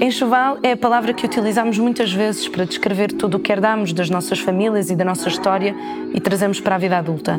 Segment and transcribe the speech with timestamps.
[0.00, 4.08] Enxoval é a palavra que utilizamos muitas vezes para descrever tudo o que herdamos das
[4.08, 5.76] nossas famílias e da nossa história
[6.14, 7.38] e trazemos para a vida adulta.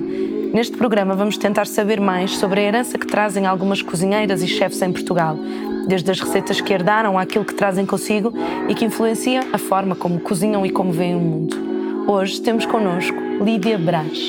[0.53, 4.79] Neste programa vamos tentar saber mais sobre a herança que trazem algumas cozinheiras e chefes
[4.81, 5.39] em Portugal,
[5.87, 8.31] desde as receitas que herdaram àquilo que trazem consigo
[8.69, 11.57] e que influencia a forma como cozinham e como veem o mundo.
[12.05, 14.19] Hoje temos connosco Lídia Brás.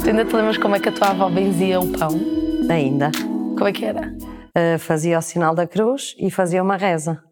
[0.00, 2.20] Tu ainda te lembras como é que a tua avó benzia o pão?
[2.68, 3.10] Ainda.
[3.56, 4.12] Como é que era?
[4.56, 7.22] Uh, fazia o sinal da cruz e fazia uma reza.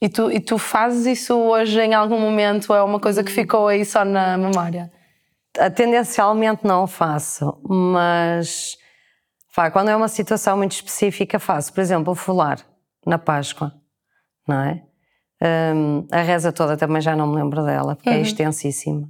[0.00, 2.72] E tu, e tu fazes isso hoje em algum momento?
[2.72, 4.92] É uma coisa que ficou aí só na memória?
[5.58, 8.76] Uh, tendencialmente não o faço, mas
[9.54, 11.72] pá, quando é uma situação muito específica faço.
[11.72, 12.58] Por exemplo, o fular
[13.04, 13.72] na Páscoa,
[14.46, 14.82] não é?
[15.74, 18.18] Um, a reza toda também já não me lembro dela, porque é uhum.
[18.18, 19.08] é extensíssima.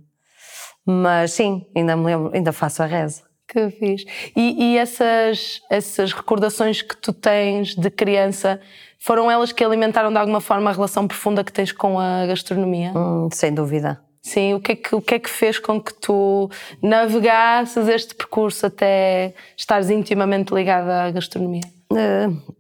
[0.86, 3.27] Mas sim, ainda me lembro, ainda faço a reza.
[3.48, 4.04] Que fiz.
[4.36, 8.60] E, e, essas, essas recordações que tu tens de criança,
[8.98, 12.92] foram elas que alimentaram de alguma forma a relação profunda que tens com a gastronomia?
[12.94, 14.00] Hum, sem dúvida.
[14.22, 16.50] Sim, o que, é que, o que é que fez com que tu
[16.82, 21.62] navegasses este percurso até estares intimamente ligada à gastronomia?
[21.90, 22.54] Uh,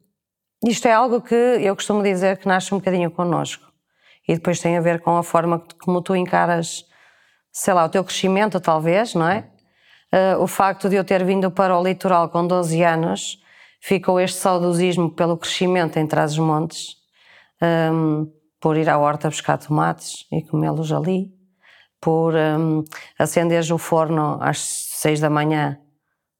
[0.66, 3.66] isto é algo que eu costumo dizer que nasce um bocadinho connosco.
[4.26, 6.86] E depois tem a ver com a forma como tu encaras,
[7.52, 9.44] sei lá, o teu crescimento, talvez, não é?
[10.12, 13.38] Uh, o facto de eu ter vindo para o litoral com 12 anos,
[13.80, 16.96] ficou este saudosismo pelo crescimento em Trás-os-Montes,
[17.92, 21.30] um, por ir à horta buscar tomates e comê-los ali,
[22.00, 22.84] por um,
[23.18, 25.78] acenderes o forno às 6 da manhã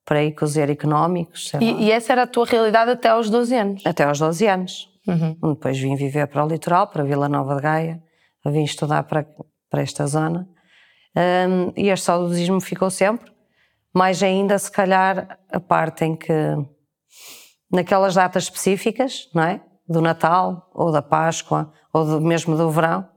[0.04, 1.52] para ir cozer económicos.
[1.60, 3.82] E, e, essa era a tua realidade até aos 12 anos?
[3.84, 4.90] Até aos 12 anos.
[5.06, 5.52] Uhum.
[5.52, 8.02] Depois vim viver para o litoral, para Vila Nova de Gaia,
[8.46, 9.26] vim estudar para,
[9.68, 10.48] para esta zona.
[11.14, 13.30] Um, e este saudosismo ficou sempre
[13.98, 16.32] mais ainda se calhar a parte em que
[17.70, 19.60] naquelas datas específicas, não é?
[19.88, 23.08] Do Natal ou da Páscoa ou do, mesmo do verão,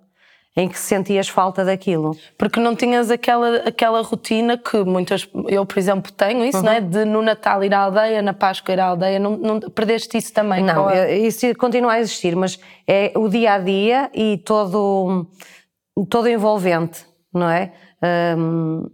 [0.57, 2.17] em que sentias falta daquilo.
[2.35, 6.63] Porque não tinhas aquela, aquela rotina que muitas, eu por exemplo tenho isso, uhum.
[6.63, 6.81] não é?
[6.81, 10.33] De no Natal ir à aldeia, na Páscoa ir à aldeia, não, não perdeste isso
[10.33, 10.63] também?
[10.63, 11.11] Não, a...
[11.11, 15.27] isso continua a existir, mas é o dia a dia e todo,
[16.09, 17.71] todo envolvente, não é?
[18.35, 18.89] Um,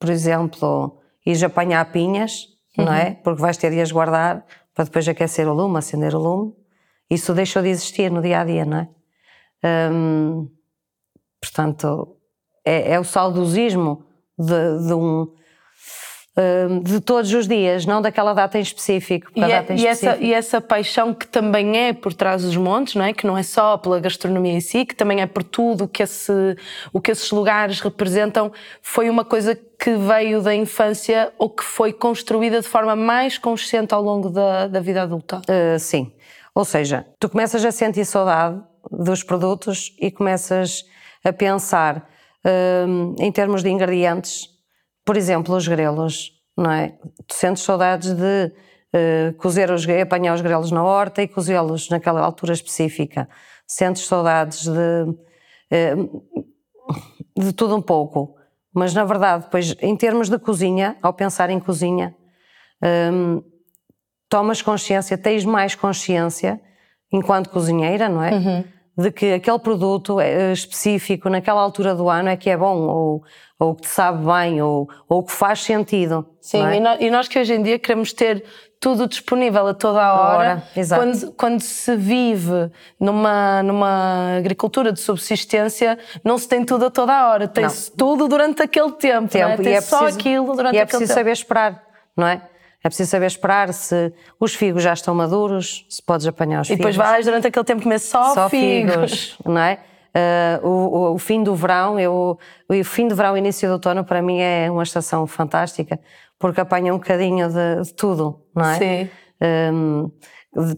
[0.00, 2.86] por exemplo, ires apanhar pinhas, uhum.
[2.86, 3.12] não é?
[3.22, 4.44] Porque vais ter de as guardar
[4.74, 6.54] para depois aquecer o lume, acender o lume.
[7.08, 8.88] Isso deixou de existir no dia a dia, não é?
[9.92, 10.48] Hum,
[11.40, 12.16] portanto,
[12.64, 14.06] é, é, o saudosismo
[14.38, 15.30] de, de um,
[16.82, 19.30] de todos os dias, não daquela data em específico.
[19.34, 23.04] E, é, e, essa, e, essa, paixão que também é por trás dos montes, não
[23.04, 23.12] é?
[23.12, 26.32] Que não é só pela gastronomia em si, que também é por tudo que esse,
[26.92, 28.52] o que esses lugares representam,
[28.82, 33.94] foi uma coisa que veio da infância ou que foi construída de forma mais consciente
[33.94, 35.38] ao longo da, da vida adulta?
[35.38, 36.12] Uh, sim.
[36.54, 40.84] Ou seja, tu começas a sentir saudade dos produtos e começas
[41.24, 42.08] a pensar
[42.44, 44.49] uh, em termos de ingredientes
[45.10, 46.94] por exemplo, os grelos, não é?
[47.26, 48.46] Tu sentes saudades de
[48.94, 53.28] uh, cozer os apanhar os grelos na horta e cozê-los naquela altura específica.
[53.66, 56.22] Sentes saudades de, uh,
[57.36, 58.36] de tudo um pouco.
[58.72, 62.14] Mas na verdade, depois, em termos de cozinha, ao pensar em cozinha,
[63.12, 63.42] um,
[64.28, 66.60] tomas consciência, tens mais consciência,
[67.12, 68.30] enquanto cozinheira, não é?
[68.30, 68.64] Uhum
[69.00, 73.24] de que aquele produto é, específico naquela altura do ano é que é bom, ou,
[73.58, 76.26] ou que te sabe bem, ou, ou que faz sentido.
[76.40, 76.76] Sim, é?
[76.76, 78.44] e, nós, e, nós, que hoje em dia queremos ter
[78.78, 80.62] tudo disponível a toda a hora.
[80.74, 86.90] hora quando, quando se vive numa, numa agricultura de subsistência, não se tem tudo a
[86.90, 89.28] toda a hora, tem-se tudo durante aquele tempo.
[89.28, 89.46] tempo.
[89.46, 89.56] Não é?
[89.56, 90.76] Tem é só preciso, aquilo durante aquele tempo.
[90.76, 91.82] E é preciso saber esperar,
[92.16, 92.42] não é?
[92.82, 96.78] É preciso saber esperar se os figos já estão maduros, se podes apanhar os figos.
[96.78, 98.94] E depois vais durante aquele tempo comer só, só figos.
[98.94, 99.38] figos.
[99.44, 99.78] não é?
[100.62, 102.36] Uh, o, o, fim do verão, eu,
[102.68, 106.00] o fim do verão e início do outono para mim é uma estação fantástica
[106.40, 108.78] porque apanha um bocadinho de, de tudo, não é?
[108.78, 109.10] Sim.
[109.72, 110.10] Um,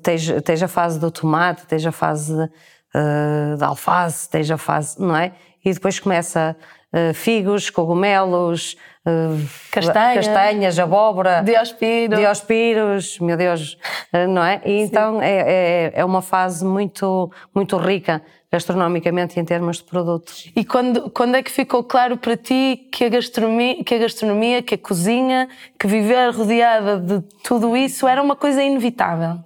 [0.02, 5.00] tens, tens a fase do tomate, tens a fase uh, da alface, tens a fase,
[5.00, 5.32] não é?
[5.65, 6.56] E depois começa
[7.15, 12.18] figos, cogumelos, uh, castanhas, castanhas, abóbora, diospiros.
[12.18, 13.78] diospiros, meu Deus,
[14.12, 14.60] uh, não é?
[14.65, 20.50] E então é, é, é, uma fase muito, muito rica gastronomicamente em termos de produtos.
[20.54, 24.62] E quando, quando é que ficou claro para ti que a gastronomia, que a, gastronomia,
[24.62, 25.48] que a cozinha,
[25.78, 29.39] que viver rodeada de tudo isso era uma coisa inevitável?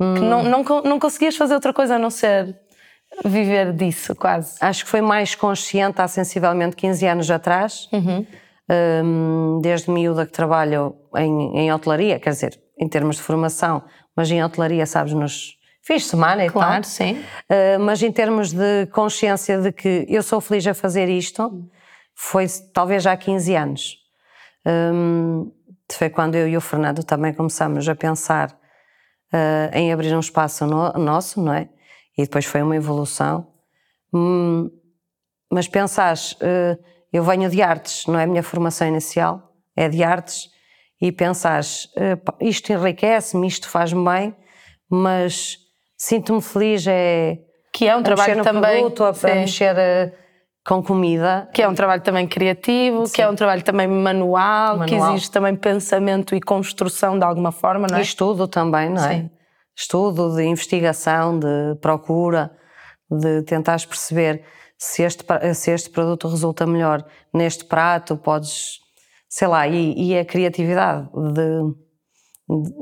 [0.00, 0.14] Hum.
[0.14, 2.58] Que não, não, não conseguias fazer outra coisa a não ser
[3.24, 4.56] viver disso, quase?
[4.60, 7.88] Acho que foi mais consciente há sensivelmente 15 anos atrás.
[7.92, 8.26] Uhum
[9.60, 13.82] desde miúda que trabalho em, em hotelaria, quer dizer, em termos de formação,
[14.16, 16.84] mas em hotelaria, sabes, nos de semana e Claro, tal.
[16.84, 17.14] sim.
[17.50, 21.68] Uh, mas em termos de consciência de que eu sou feliz a fazer isto,
[22.14, 23.96] foi talvez já há 15 anos.
[24.64, 25.50] Um,
[25.90, 30.64] foi quando eu e o Fernando também começamos a pensar uh, em abrir um espaço
[30.66, 31.68] no, nosso, não é?
[32.16, 33.46] E depois foi uma evolução.
[34.12, 34.70] Hum,
[35.50, 36.78] mas pensares, uh,
[37.12, 40.48] eu venho de artes, não é a minha formação inicial, é de artes,
[41.00, 44.36] e pensares, uh, isto enriquece-me, isto faz-me bem,
[44.88, 45.56] mas
[45.96, 47.38] sinto-me feliz é
[47.72, 50.12] que é um trabalho também produto, a, a mexer uh,
[50.66, 53.14] com comida que é um trabalho também criativo sim.
[53.14, 57.50] que é um trabalho também manual, manual, que exige também pensamento e construção de alguma
[57.50, 58.00] forma não é?
[58.00, 59.30] e estudo também não é sim.
[59.76, 62.56] Estudo de investigação de procura
[63.10, 64.44] de tentares perceber
[64.78, 65.24] se este
[65.54, 68.80] se este produto resulta melhor neste prato podes
[69.28, 72.72] sei lá e, e a criatividade de, de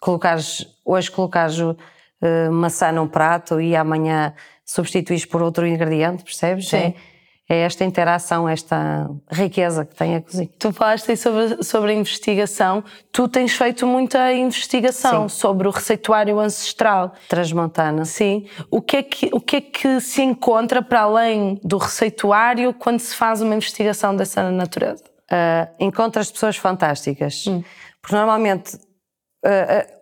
[0.00, 1.76] colocares hoje colocares uh,
[2.52, 4.34] maçã num prato e amanhã
[4.64, 6.68] substituís por outro ingrediente, percebes?
[6.68, 6.76] Sim.
[6.76, 6.94] É,
[7.48, 10.50] é esta interação, esta riqueza que tem a cozinha.
[10.58, 12.82] Tu falaste aí sobre, sobre a investigação,
[13.12, 15.38] tu tens feito muita investigação Sim.
[15.40, 17.12] sobre o receituário ancestral.
[17.28, 18.04] Transmontana.
[18.04, 18.46] Sim.
[18.68, 22.98] O que, é que, o que é que se encontra para além do receituário quando
[22.98, 25.04] se faz uma investigação dessa natureza?
[25.30, 27.46] Uh, encontras pessoas fantásticas.
[27.46, 27.62] Hum.
[28.00, 29.96] Porque normalmente uh,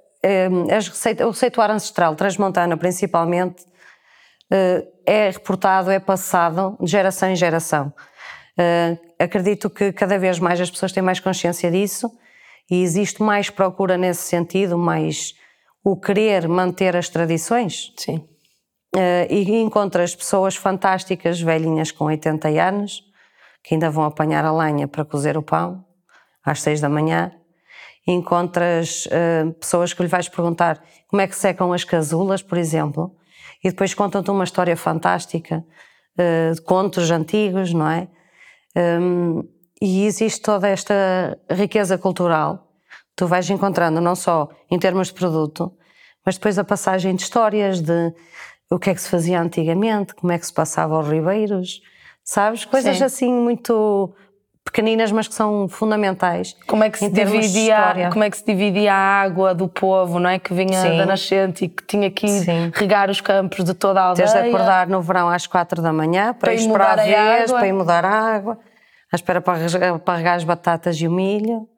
[0.74, 3.64] as receita, o receituário ancestral, transmontana principalmente,
[5.06, 7.92] é reportado, é passado de geração em geração.
[8.56, 12.10] Eh, acredito que cada vez mais as pessoas têm mais consciência disso
[12.70, 15.34] e existe mais procura nesse sentido, mais
[15.82, 17.92] o querer manter as tradições.
[17.96, 18.26] Sim.
[18.96, 23.02] Eh, e encontras pessoas fantásticas, velhinhas com 80 anos,
[23.62, 25.84] que ainda vão apanhar a lenha para cozer o pão
[26.44, 27.32] às 6 da manhã,
[28.06, 33.16] encontras uh, pessoas que lhe vais perguntar como é que secam as casulas, por exemplo,
[33.64, 35.64] e depois contam-te uma história fantástica
[36.18, 38.08] uh, de contos antigos, não é?
[38.76, 39.42] Um,
[39.80, 42.64] e existe toda esta riqueza cultural
[43.16, 45.72] tu vais encontrando não só em termos de produto,
[46.24, 48.12] mas depois a passagem de histórias de
[48.70, 51.80] o que é que se fazia antigamente, como é que se passava aos ribeiros,
[52.24, 52.64] sabes?
[52.64, 53.04] Coisas Sim.
[53.04, 54.14] assim muito
[54.64, 56.56] pequeninas, mas que são fundamentais.
[56.66, 60.30] Como é que se dividia, como é que se dividia a água do povo, não
[60.30, 60.96] é que vinha Sim.
[60.96, 62.26] da nascente e que tinha que
[62.72, 64.26] regar os campos de toda a aldeia.
[64.26, 67.52] Tens de acordar no verão às quatro da manhã para, para ir esperar a vez,
[67.52, 68.58] para ir mudar a água,
[69.12, 69.58] à espera para,
[69.98, 71.68] para regar as batatas e o milho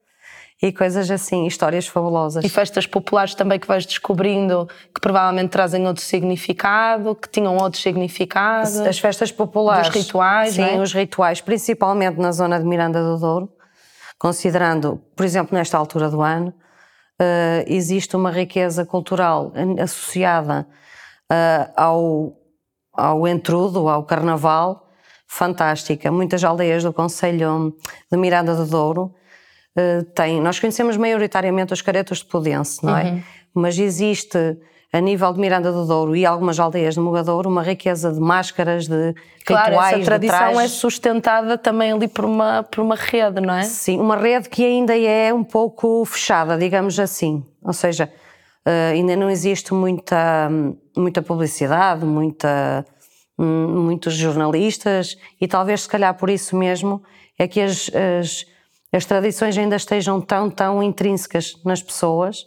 [0.63, 2.45] e coisas assim, histórias fabulosas.
[2.45, 7.79] E festas populares também que vais descobrindo que provavelmente trazem outro significado, que tinham outro
[7.79, 8.89] significado.
[8.89, 9.89] As festas populares.
[9.89, 10.81] Os rituais, Sim, é?
[10.81, 13.51] os rituais, principalmente na zona de Miranda do Douro,
[14.19, 16.49] considerando, por exemplo, nesta altura do ano,
[17.21, 20.67] uh, existe uma riqueza cultural associada
[21.31, 22.33] uh, ao,
[22.95, 24.89] ao entrudo, ao carnaval,
[25.27, 26.11] fantástica.
[26.11, 27.77] Muitas aldeias do Conselho
[28.11, 29.15] de Miranda do Douro
[29.77, 30.41] uh, tem.
[30.41, 33.05] Nós conhecemos maioritariamente os caretos de Pudense, não é?
[33.05, 33.23] Uhum.
[33.55, 34.59] Mas existe
[34.93, 38.87] a nível de Miranda do Douro e algumas aldeias de Mogadouro, uma riqueza de máscaras,
[38.87, 39.15] de
[39.45, 43.63] claro, rituais, essa tradição é sustentada também ali por uma, por uma rede, não é?
[43.65, 47.45] Sim, uma rede que ainda é um pouco fechada, digamos assim.
[47.63, 48.11] Ou seja,
[48.67, 50.49] uh, ainda não existe muita,
[50.97, 52.85] muita publicidade, muita,
[53.39, 57.03] um, muitos jornalistas e talvez se calhar por isso mesmo
[57.39, 58.47] é que as, as
[58.93, 62.43] as tradições ainda estejam tão, tão intrínsecas nas pessoas,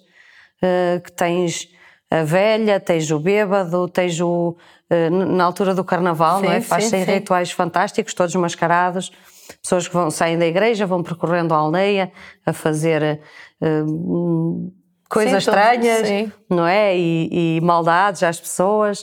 [0.64, 1.70] uh, que tens
[2.10, 4.58] a velha, tens o bêbado, tens o.
[4.90, 6.62] Uh, na altura do carnaval, sim, não é?
[6.62, 9.12] Faz-se rituais fantásticos, todos mascarados,
[9.62, 12.12] pessoas que vão, saem da igreja, vão percorrendo a aldeia
[12.46, 13.22] a fazer.
[13.62, 14.74] Uh,
[15.10, 16.32] coisas sim, estranhas, sim.
[16.50, 16.98] não é?
[16.98, 19.02] E, e, maldades às pessoas.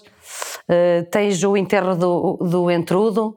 [0.68, 3.36] Uh, tens o enterro do, do entrudo,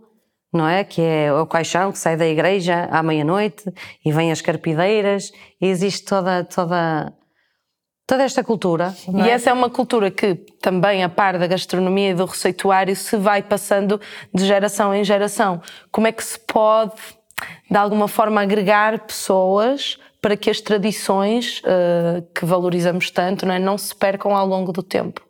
[0.51, 0.84] não é?
[0.84, 3.63] Que é o caixão que sai da igreja à meia-noite
[4.03, 7.13] e vem as carpideiras e existe toda, toda,
[8.08, 8.94] toda esta cultura.
[9.13, 9.32] E é?
[9.32, 13.44] essa é uma cultura que também, a par da gastronomia e do receituário, se vai
[13.44, 14.01] passando
[14.34, 15.62] de geração em geração.
[15.91, 17.00] Como é que se pode,
[17.70, 23.60] de alguma forma, agregar pessoas para que as tradições uh, que valorizamos tanto não, é?
[23.60, 25.22] não se percam ao longo do tempo?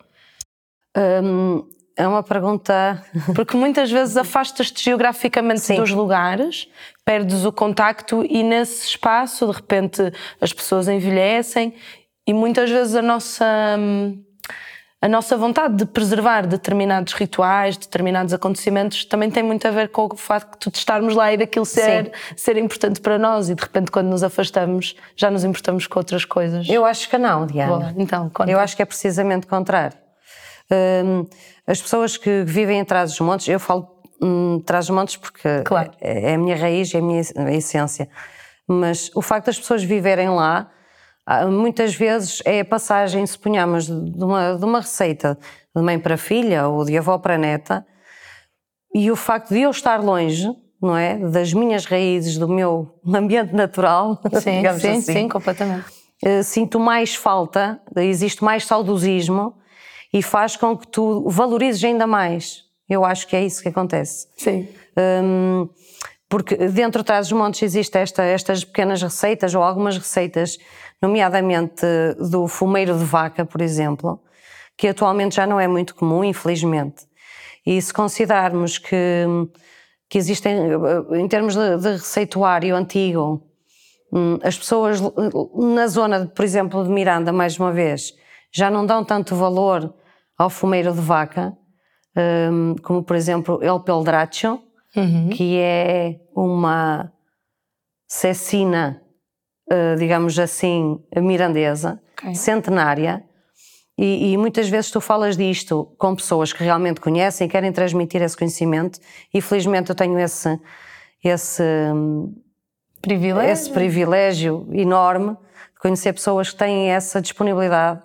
[0.97, 1.63] Um,
[1.99, 3.03] é uma pergunta.
[3.35, 5.75] Porque muitas vezes afastas-te geograficamente Sim.
[5.75, 6.67] dos lugares,
[7.03, 11.75] perdes o contacto e nesse espaço, de repente, as pessoas envelhecem
[12.25, 13.45] e muitas vezes a nossa.
[15.01, 20.07] a nossa vontade de preservar determinados rituais, determinados acontecimentos, também tem muito a ver com
[20.09, 23.91] o facto de estarmos lá e daquilo ser, ser importante para nós e de repente
[23.91, 26.69] quando nos afastamos já nos importamos com outras coisas.
[26.69, 27.93] Eu acho que não, Diana.
[27.97, 28.49] Então, conta.
[28.49, 29.97] Eu acho que é precisamente o contrário.
[31.65, 33.87] As pessoas que vivem em Trás-os-Montes, eu falo
[34.21, 35.91] hum, Trás-os-Montes porque Claro.
[36.01, 37.21] é é a minha raiz, é a minha
[37.51, 38.09] essência,
[38.67, 40.69] mas o facto das pessoas viverem lá,
[41.25, 45.37] ah, muitas vezes é a passagem, suponhamos, de uma, de uma receita
[45.75, 47.85] de mãe para filha ou de avó para neta,
[48.93, 50.47] e o facto de eu estar longe,
[50.81, 55.85] não é, das minhas raízes, do meu ambiente natural, Sim, sim, assim, sim, completamente.
[56.23, 59.53] eh, sinto mais falta, existe mais saudosismo
[60.13, 62.63] e faz com que tu valorizes ainda mais.
[62.89, 64.27] Eu acho que é isso que acontece.
[64.35, 64.67] Sim.
[64.97, 65.69] Hum,
[66.27, 70.57] porque dentro de trás dos montes existem esta, estas pequenas receitas ou algumas receitas,
[71.01, 71.85] nomeadamente
[72.29, 74.21] do fumeiro de vaca, por exemplo,
[74.77, 77.07] que atualmente já não é muito comum, infelizmente.
[77.65, 79.25] E se considerarmos que,
[80.09, 80.55] que existem,
[81.11, 83.43] em termos de, de receituário antigo,
[84.11, 84.99] hum, as pessoas
[85.55, 88.13] na zona, por exemplo, de Miranda, mais uma vez,
[88.51, 89.93] já não dão tanto valor
[90.39, 91.53] ao fumeiro de vaca,
[92.51, 94.59] hum, como por exemplo El Peldraccio,
[95.35, 97.11] que é uma
[98.07, 99.01] cecina,
[99.69, 102.33] eh, digamos assim, mirandesa, Ok.
[102.35, 103.23] centenária,
[103.97, 108.21] e, e muitas vezes tu falas disto com pessoas que realmente conhecem e querem transmitir
[108.21, 108.99] esse conhecimento,
[109.33, 110.59] e felizmente eu tenho esse,
[111.23, 111.61] esse,
[111.93, 112.33] hum,
[113.01, 113.51] Privilégio.
[113.51, 115.31] esse privilégio enorme
[115.73, 118.01] de conhecer pessoas que têm essa disponibilidade.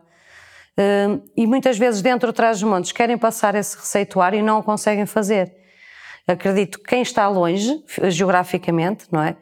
[0.77, 4.59] Hum, e muitas vezes dentro de trás dos montes querem passar esse receituário e não
[4.59, 5.55] o conseguem fazer.
[6.27, 9.37] Acredito que quem está longe, geograficamente, não é?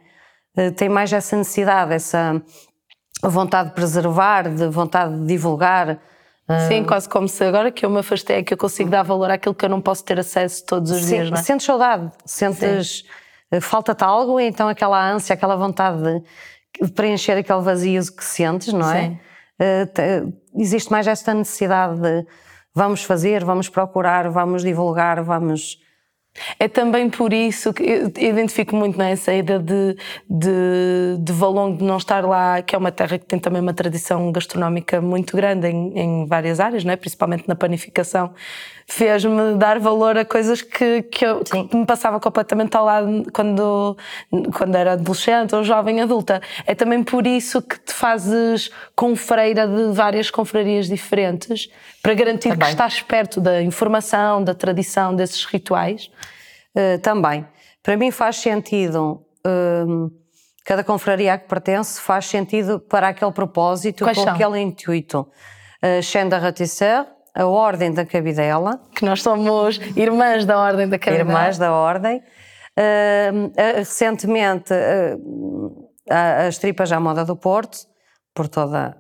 [0.57, 2.43] Eh, Tem mais essa necessidade, essa
[3.23, 5.99] vontade de preservar, de vontade de divulgar.
[6.69, 9.31] Sim, quase como se agora que eu me afastei é que eu consigo dar valor
[9.31, 11.43] àquilo que eu não posso ter acesso todos os Sim, dias, não é?
[11.43, 13.05] Sentes saudade, sentes
[13.51, 16.23] eh, falta-te algo, então aquela ânsia, aquela vontade de,
[16.87, 19.03] de preencher aquele vazio que sentes, não é?
[19.03, 19.19] Sim.
[19.59, 20.25] Eh, te-
[20.57, 22.27] existe mais esta necessidade de
[22.75, 25.79] vamos fazer, vamos procurar, vamos divulgar, vamos.
[26.59, 29.95] É também por isso que eu identifico muito nessa ideia de,
[30.29, 33.75] de, de Valongo, de não estar lá, que é uma terra que tem também uma
[33.75, 36.97] tradição gastronómica muito grande em, em várias áreas, não é?
[36.97, 38.33] principalmente na panificação.
[38.95, 43.97] Fez-me dar valor a coisas que, que, eu, que me passava completamente ao lado quando,
[44.55, 46.43] quando era adolescente ou jovem adulta.
[46.67, 51.71] É também por isso que te fazes confreira de várias confrarias diferentes
[52.03, 52.69] para garantir que Também.
[52.69, 56.11] estás perto da informação, da tradição, desses rituais.
[56.75, 57.47] eh, também.
[57.83, 59.25] Para mim faz sentido.
[59.47, 60.11] hum,
[60.67, 64.35] cada confraria a que pertence faz sentido para aquele propósito, Quais com são?
[64.35, 65.27] aquele intuito.
[65.81, 70.99] A Chaîne da Ratisseur, a Ordem da Cabidela, que nós somos irmãs da Ordem da
[70.99, 71.29] Caridade.
[71.29, 72.23] Irmãs da Ordem.
[72.77, 74.73] Ah, recentemente,
[76.11, 77.79] ah, as tripas à moda do Porto,
[78.35, 78.97] por toda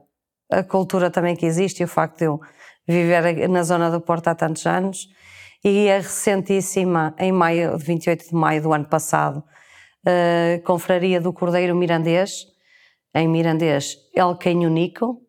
[0.50, 2.40] a cultura também que existe e o facto de eu
[2.86, 5.08] viver na zona do Porto há tantos anos.
[5.64, 9.42] E a recentíssima, em maio, 28 de maio do ano passado,
[10.04, 12.46] a Confraria do Cordeiro Mirandês,
[13.14, 15.20] em mirandês El Canhonico,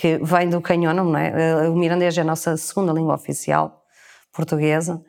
[0.00, 1.68] que vem do canhono, não é?
[1.68, 3.82] O mirandês é a nossa segunda língua oficial
[4.32, 5.02] portuguesa.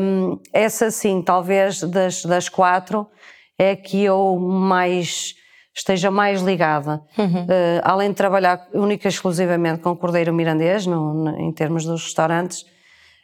[0.00, 3.06] Hum, essa sim, talvez das, das quatro,
[3.58, 5.34] é que eu mais
[5.76, 7.02] esteja mais ligada.
[7.42, 12.02] Uh, além de trabalhar única e exclusivamente com cordeiro mirandês, no, no- em termos dos
[12.04, 12.64] restaurantes,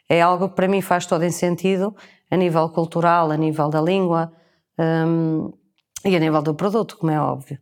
[0.09, 1.95] é algo que para mim faz todo em sentido,
[2.29, 4.31] a nível cultural, a nível da língua
[4.79, 5.51] hum,
[6.05, 7.57] e a nível do produto, como é óbvio.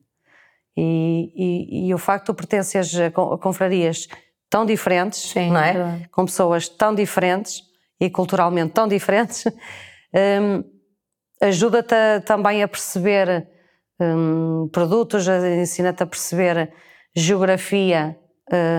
[0.77, 4.08] E, e- e o facto de tu pertenceres a con- a confrarias
[4.50, 5.74] tão diferentes, Sim, não é?
[5.74, 6.10] verdade.
[6.12, 7.62] com pessoas tão diferentes
[8.00, 9.46] e culturalmente tão diferentes,
[10.13, 10.63] hum,
[11.41, 13.48] ajuda-te a- também a perceber
[14.00, 16.72] hum, produtos, ensina-te a perceber
[17.15, 18.17] geografia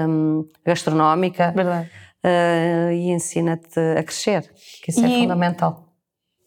[0.08, 4.42] hum, gastronómica uh, e ensina-te a crescer,
[4.82, 5.85] que isso é E- fundamental.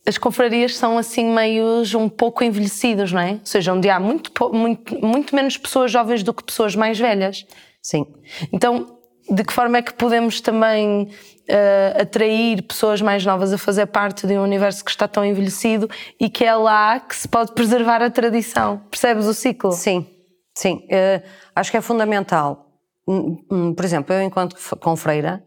[0.07, 3.31] As confrarias são assim meios um pouco envelhecidos, não é?
[3.33, 7.45] Ou seja, onde há muito, muito, muito menos pessoas jovens do que pessoas mais velhas.
[7.81, 8.05] Sim.
[8.51, 8.97] Então,
[9.29, 11.09] de que forma é que podemos também
[11.47, 15.89] eh, atrair pessoas mais novas a fazer parte de um universo que está tão envelhecido
[16.19, 18.81] e que é lá que se pode preservar a tradição?
[18.89, 19.71] Percebes o ciclo?
[19.71, 20.07] Sim,
[20.55, 20.85] sim.
[20.89, 21.21] Eh,
[21.55, 22.65] acho que é fundamental.
[23.07, 25.43] Hum, hum, Por exemplo, eu, enquanto confreira,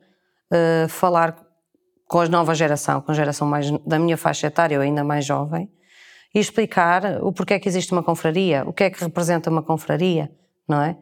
[0.53, 1.37] eh, falar
[2.13, 5.25] com a nova geração, com a geração mais da minha faixa etária ou ainda mais
[5.25, 5.71] jovem,
[6.35, 9.63] e explicar o porquê é que existe uma confraria, o que é que representa uma
[9.63, 10.31] confraria,
[10.69, 10.95] não é?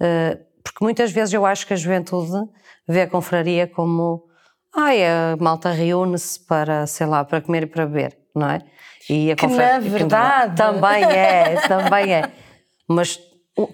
[0.00, 2.48] Eh, porque muitas vezes eu acho que a juventude
[2.86, 4.22] vê a confraria como
[4.72, 8.60] ai, a malta reúne-se para, sei lá, para comer e para beber, não é?
[9.10, 10.56] E a que na verdade...
[10.56, 12.30] Também é, também é.
[12.86, 13.18] Mas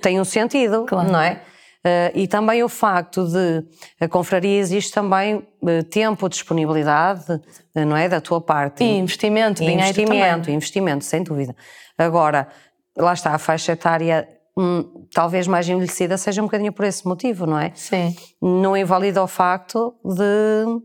[0.01, 1.13] tem um sentido, claro.
[1.13, 1.43] não é?
[1.89, 3.65] Uh, e também o facto de
[4.01, 8.09] a confraria existe também uh, tempo, disponibilidade, uh, não é?
[8.09, 8.85] Da tua parte.
[8.85, 10.55] E investimento, e investimento, também.
[10.55, 11.57] investimento, sem dúvida.
[11.97, 12.49] Agora,
[12.97, 17.47] lá está, a faixa etária hum, talvez mais envelhecida seja um bocadinho por esse motivo,
[17.47, 17.73] não é?
[17.75, 18.15] Sim.
[18.43, 20.83] Não invalida o facto de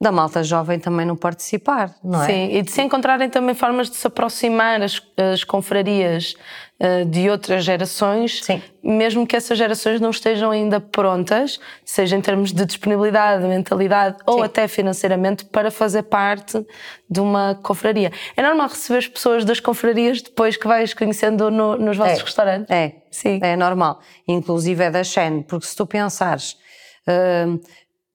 [0.00, 2.26] da malta jovem também não participar, não é?
[2.26, 6.34] Sim, e de se encontrarem também formas de se aproximar as, as confrarias
[7.08, 8.60] de outras gerações, Sim.
[8.82, 14.24] mesmo que essas gerações não estejam ainda prontas, seja em termos de disponibilidade, mentalidade Sim.
[14.26, 16.64] ou até financeiramente, para fazer parte
[17.08, 18.10] de uma confraria.
[18.36, 22.24] É normal receber as pessoas das confrarias depois que vais conhecendo no, nos vossos é,
[22.24, 22.70] restaurantes?
[22.70, 23.38] É, Sim.
[23.42, 24.00] é normal.
[24.26, 26.56] Inclusive é da Shen, porque se tu pensares...
[27.04, 27.60] Uh,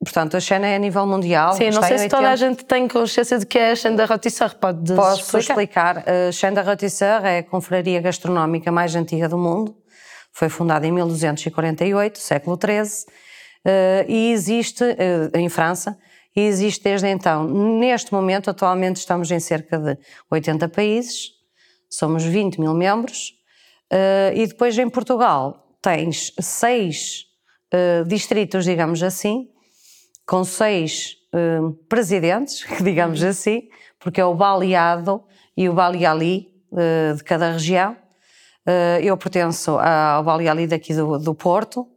[0.04, 1.54] Portanto, a Xena é a nível mundial.
[1.54, 2.16] Sim, não sei se 80...
[2.16, 6.04] toda a gente tem consciência de que é a Xena da Rotisseur, pode Posso explicar?
[6.08, 9.76] A Xena da Rotisseur é a confraria gastronómica mais antiga do mundo.
[10.32, 13.06] Foi fundada em 1248, século XIII,
[13.66, 15.98] eh, e existe eh, em França,
[16.36, 17.44] e existe desde então.
[17.80, 19.98] Neste momento, atualmente, estamos em cerca de
[20.30, 21.32] 80 países,
[21.90, 23.34] somos 20 mil membros,
[23.92, 27.26] eh, e depois em Portugal tens seis
[28.08, 29.50] distritos, digamos assim,
[30.28, 33.30] com seis uh, presidentes, digamos uhum.
[33.30, 35.24] assim, porque é o baleado
[35.56, 37.96] e o baleali uh, de cada região.
[38.68, 41.88] Uh, eu pertenço ao baleali daqui do, do Porto,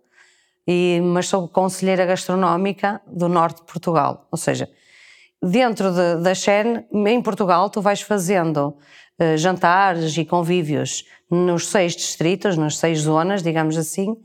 [0.66, 4.28] e, mas sou conselheira gastronómica do norte de Portugal.
[4.30, 4.70] Ou seja,
[5.42, 8.76] dentro de, da Xen, em Portugal, tu vais fazendo
[9.18, 14.16] uh, jantares e convívios nos seis distritos, nas seis zonas, digamos assim,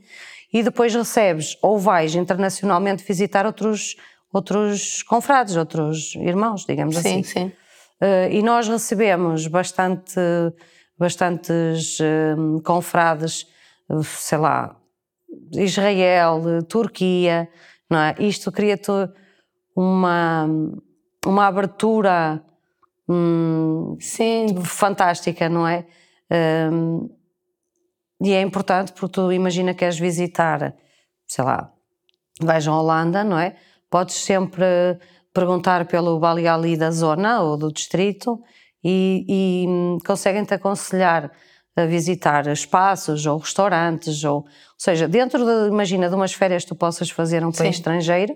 [0.56, 3.94] e depois recebes ou vais internacionalmente visitar outros,
[4.32, 7.22] outros confrades, outros irmãos, digamos sim, assim.
[7.22, 7.52] Sim, sim.
[8.00, 10.18] Uh, e nós recebemos bastante,
[10.98, 13.46] bastantes uh, confrades,
[14.02, 14.74] sei lá,
[15.52, 17.50] Israel, Turquia,
[17.90, 18.14] não é?
[18.18, 18.90] Isto cria-te
[19.76, 20.48] uma,
[21.26, 22.42] uma abertura
[23.06, 24.62] hum, Sim.
[24.64, 25.86] fantástica, não é?
[26.72, 27.10] Um,
[28.20, 30.74] e é importante porque tu imagina que queres visitar,
[31.26, 31.72] sei lá,
[32.40, 33.56] vais à Holanda, não é?
[33.90, 34.64] Podes sempre
[35.32, 38.42] perguntar pelo Bali Ali da zona ou do distrito
[38.82, 41.30] e, e hum, conseguem-te aconselhar
[41.76, 44.44] a visitar espaços ou restaurantes, ou, ou
[44.78, 47.80] seja, dentro de, imagina, de umas férias que tu possas fazer um país Sim.
[47.80, 48.34] estrangeiro,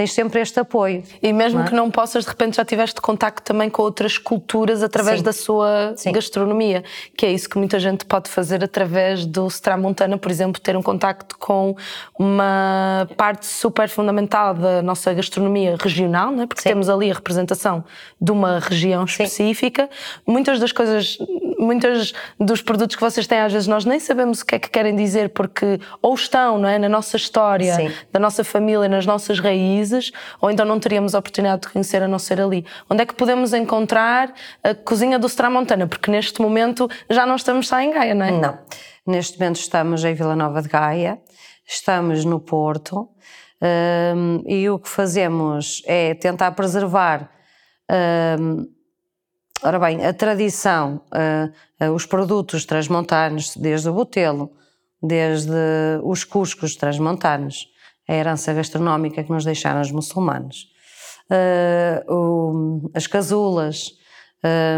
[0.00, 1.02] tens sempre este apoio.
[1.22, 1.68] E mesmo não é?
[1.68, 5.24] que não possas, de repente já tiveste contacto também com outras culturas através Sim.
[5.24, 6.10] da sua Sim.
[6.10, 6.82] gastronomia,
[7.14, 10.82] que é isso que muita gente pode fazer através do Stramontana, por exemplo, ter um
[10.82, 11.76] contacto com
[12.18, 16.46] uma parte super fundamental da nossa gastronomia regional, não é?
[16.46, 16.70] porque Sim.
[16.70, 17.84] temos ali a representação
[18.18, 19.90] de uma região específica.
[20.26, 21.18] Muitas das coisas,
[21.58, 24.70] muitos dos produtos que vocês têm, às vezes nós nem sabemos o que é que
[24.70, 26.78] querem dizer, porque ou estão não é?
[26.78, 31.18] na nossa história, da nossa família, nas nossas raízes, países, ou então não teríamos a
[31.18, 32.64] oportunidade de conhecer a não ser ali.
[32.88, 35.86] Onde é que podemos encontrar a cozinha do Stramontana?
[35.86, 38.30] Porque neste momento já não estamos só em Gaia, não é?
[38.30, 38.58] Não.
[39.06, 41.20] Neste momento estamos em Vila Nova de Gaia,
[41.66, 43.08] estamos no Porto
[44.14, 47.28] um, e o que fazemos é tentar preservar.
[48.40, 48.66] Um,
[49.62, 51.02] ora bem, a tradição,
[51.80, 54.52] uh, os produtos transmontanos, desde o botelo,
[55.02, 55.50] desde
[56.04, 57.69] os cuscos transmontanos,
[58.10, 60.66] a herança gastronómica que nos deixaram os muçulmanos.
[61.30, 63.92] Uh, o, as casulas,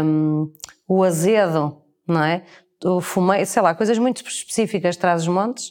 [0.05, 0.53] um,
[0.87, 2.43] o azedo, não é?
[2.85, 5.69] O fumeiro, sei lá, coisas muito específicas traz os montes,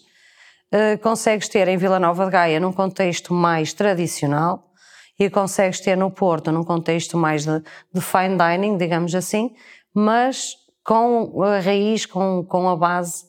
[0.74, 4.72] uh, consegues ter em Vila Nova de Gaia num contexto mais tradicional
[5.16, 7.62] e consegues ter no Porto num contexto mais de,
[7.94, 9.54] de fine dining, digamos assim,
[9.94, 13.24] mas com a raiz, com, com a base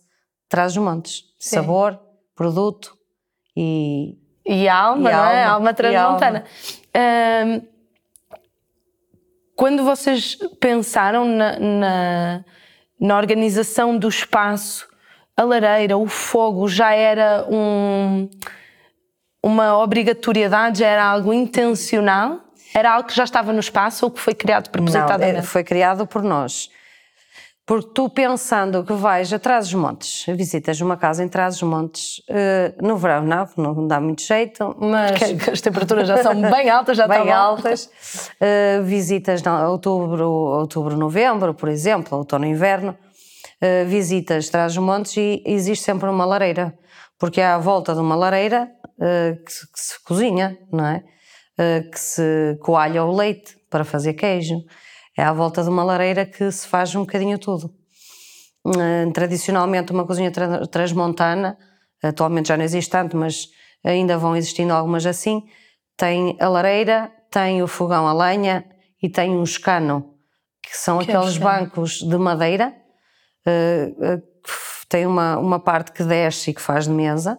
[0.50, 1.24] traz os montes.
[1.38, 1.58] Sim.
[1.58, 2.00] Sabor,
[2.36, 2.98] produto
[3.56, 5.44] e, e alma, e não é?
[5.44, 6.44] Alma, alma transmontana.
[6.96, 7.62] Um,
[9.56, 12.46] quando vocês pensaram na, na,
[13.00, 14.88] na, organização do espaço,
[15.38, 18.30] a lareira, o fogo já era um,
[19.42, 22.42] uma obrigatoriedade, já era algo intencional?
[22.74, 25.38] Era algo que já estava no espaço ou que foi criado propositadamente?
[25.38, 26.72] Não, foi criado por nós.
[27.66, 33.24] Porque tu pensando que vais a Trás-os-Montes, visitas uma casa em Trás-os-Montes, uh, no verão
[33.24, 35.18] não, não dá muito jeito, mas...
[35.18, 37.86] Porque as temperaturas já são bem altas, já Bem altas.
[38.36, 42.98] Uh, visitas em outubro, outubro, novembro, por exemplo, outono e inverno,
[43.62, 46.78] uh, visitas Trás-os-Montes e existe sempre uma lareira.
[47.18, 48.70] porque é à volta de uma lareira
[49.46, 51.04] que, se, que, se, cozinha, não é?
[51.92, 54.56] Que se coalha o leite para fazer queijo.
[55.18, 57.74] É à volta de uma lareira que se faz um bocadinho tudo.
[58.66, 61.58] Uh, tradicionalmente, uma cozinha tra transmontana,
[62.02, 63.50] atualmente já não existe tanto, mas
[63.84, 65.44] ainda vão existindo algumas assim,
[65.98, 68.66] tem a lareira, tem o fogão a lenha
[69.02, 70.16] e tem um escano,
[70.62, 72.74] que são que aqueles é bancos de madeira,
[73.46, 74.24] uh, uh,
[74.88, 77.38] tem uma, uma parte que desce e que faz de mesa,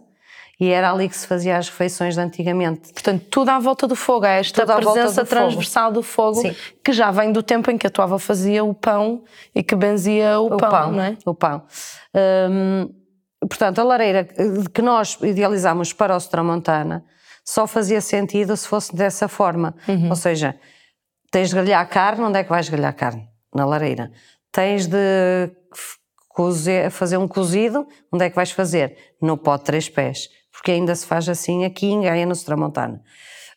[0.58, 2.92] e era ali que se fazia as refeições de antigamente.
[2.92, 5.94] Portanto, tudo à volta do fogo, é esta tudo presença do transversal fogo.
[5.94, 6.54] do fogo, Sim.
[6.82, 9.74] que já vem do tempo em que a tua avó fazia o pão e que
[9.74, 11.16] benzia o, o pão, pão, não é?
[11.24, 11.62] O pão.
[12.50, 12.88] Um,
[13.40, 14.24] portanto, a lareira
[14.72, 17.04] que nós idealizamos para o Tramontana
[17.44, 19.74] só fazia sentido se fosse dessa forma.
[19.86, 20.08] Uhum.
[20.08, 20.56] Ou seja,
[21.30, 23.28] tens de grelhar carne, onde é que vais grelhar carne?
[23.54, 24.10] Na lareira.
[24.50, 25.50] Tens de
[26.90, 28.96] fazer um cozido, onde é que vais fazer?
[29.20, 30.28] No pó de três pés.
[30.54, 33.02] Porque ainda se faz assim aqui em Gaia, no Tramontana.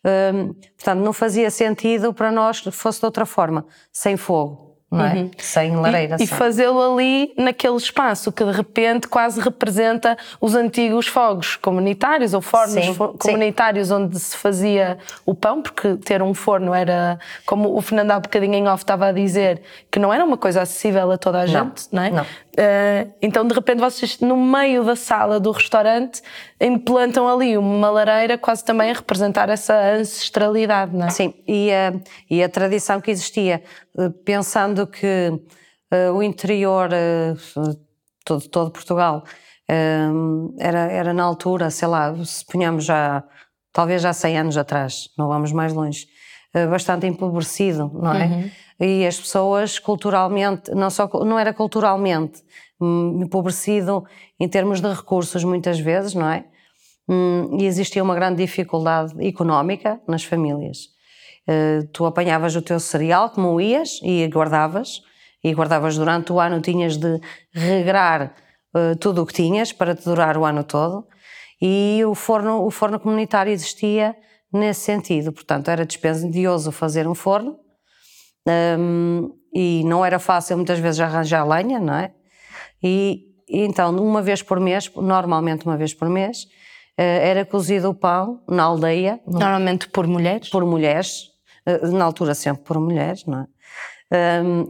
[0.03, 5.05] Hum, portanto, não fazia sentido para nós que fosse de outra forma, sem fogo não
[5.05, 5.13] é?
[5.15, 5.31] Uhum.
[5.37, 6.15] Sem lareira.
[6.17, 12.33] E, e fazê-lo ali naquele espaço que de repente quase representa os antigos fogos comunitários
[12.33, 13.93] ou fornos sim, comunitários sim.
[13.93, 18.53] onde se fazia o pão, porque ter um forno era, como o Fernando há bocadinho
[18.53, 21.87] em off estava a dizer, que não era uma coisa acessível a toda a gente,
[21.91, 22.11] não, não é?
[22.11, 22.23] Não.
[22.23, 26.23] Uh, então de repente vocês no meio da sala do restaurante
[26.59, 31.09] implantam ali uma lareira quase também a representar essa ancestralidade, não é?
[31.09, 31.93] Sim, e a,
[32.29, 33.63] e a tradição que existia,
[33.97, 37.77] eh, pensando que uh, o interior, uh,
[38.25, 39.23] todo, todo Portugal,
[39.69, 43.23] uh, era, era na altura, sei lá, se ponhamos já,
[43.71, 46.07] talvez já 100 anos atrás, não vamos mais longe,
[46.71, 48.25] bastante empobrecido, não é?
[48.25, 48.51] Uhum.
[48.79, 52.43] E as pessoas culturalmente, não só não era culturalmente,
[52.79, 54.05] empobrecido
[54.39, 56.45] em termos de recursos muitas vezes, não é?
[57.09, 60.89] Hum, e existia uma grande dificuldade económica nas famílias.
[61.47, 65.01] Uh, tu apanhavas o teu cereal, como ias, e guardavas,
[65.41, 67.21] e guardavas durante o ano, tinhas de
[67.53, 68.35] regrar
[68.75, 71.07] uh, tudo o que tinhas para te durar o ano todo,
[71.61, 74.15] e o forno, o forno comunitário existia
[74.51, 77.57] nesse sentido, portanto era dispendioso fazer um forno,
[78.77, 82.13] um, e não era fácil muitas vezes arranjar lenha, não é?
[82.81, 87.89] E, e então, uma vez por mês, normalmente uma vez por mês, uh, era cozido
[87.89, 89.19] o pão na aldeia.
[89.25, 90.49] Normalmente por mulheres?
[90.49, 91.29] Por mulheres,
[91.65, 93.47] uh, na altura sempre por mulheres, não é?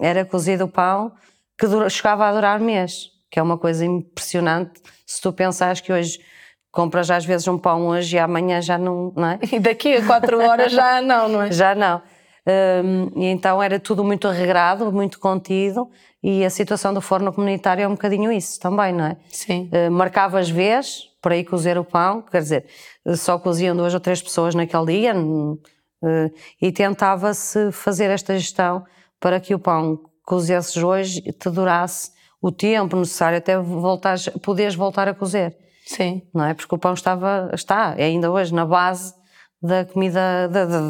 [0.02, 1.12] Era cozido o pão
[1.56, 6.20] que chegava a durar mês, que é uma coisa impressionante se tu pensares que hoje
[6.72, 9.40] compras às vezes um pão hoje e amanhã já não, não é?
[9.52, 11.52] E daqui a quatro horas já não, não é?
[11.52, 12.02] Já não.
[13.16, 15.90] E então era tudo muito regrado, muito contido,
[16.24, 19.18] e a situação do forno comunitário é um bocadinho isso também, não é?
[19.30, 19.70] Sim.
[19.72, 22.66] Uh, marcavas vez para ir cozer o pão, quer dizer,
[23.16, 25.60] só coziam duas ou três pessoas naquele dia, uh,
[26.62, 28.86] e tentava-se fazer esta gestão
[29.20, 35.08] para que o pão cozesses hoje te durasse o tempo necessário até voltares, poderes voltar
[35.08, 35.58] a cozer.
[35.86, 36.22] Sim.
[36.34, 36.54] Não é?
[36.54, 39.14] Porque o pão estava, está ainda hoje na base
[39.62, 40.82] da comida, da, da,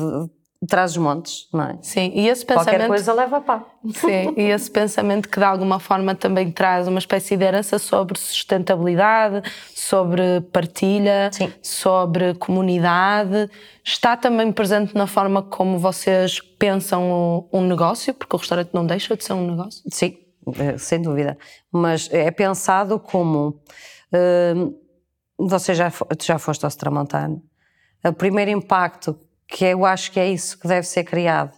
[0.65, 1.77] traz os montes, não é?
[1.81, 2.69] Sim, e esse pensamento...
[2.69, 3.63] Qualquer coisa leva a pá.
[3.93, 8.17] Sim, e esse pensamento que de alguma forma também traz uma espécie de herança sobre
[8.17, 9.43] sustentabilidade,
[9.75, 11.53] sobre partilha, Sim.
[11.61, 13.49] sobre comunidade,
[13.83, 19.15] está também presente na forma como vocês pensam um negócio, porque o restaurante não deixa
[19.15, 19.83] de ser um negócio?
[19.91, 20.17] Sim,
[20.57, 21.37] eh, sem dúvida,
[21.71, 23.61] mas é pensado como...
[24.11, 24.87] Uh,
[25.37, 27.43] você já, já foste ao Stramontano,
[28.03, 31.53] o primeiro impacto que eu acho que é isso que deve ser criado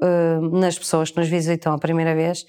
[0.00, 2.46] uh, nas pessoas que nos visitam a primeira vez.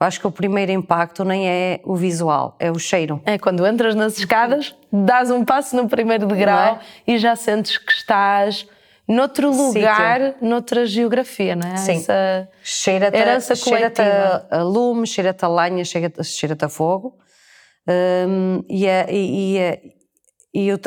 [0.00, 3.20] Eu acho que o primeiro impacto nem é o visual, é o cheiro.
[3.26, 6.80] É quando entras nas escadas, dás um passo no primeiro degrau é?
[7.06, 8.66] e já sentes que estás
[9.06, 10.48] noutro lugar, Sítio.
[10.48, 11.76] noutra geografia, não é?
[11.76, 11.96] Sim.
[11.96, 13.92] Essa cheira-te herança cheira
[14.50, 17.18] a lume, cheira-te a lenha, cheira-te cheira a fogo.
[17.86, 19.94] Um, e, é, e, e,
[20.54, 20.80] e o,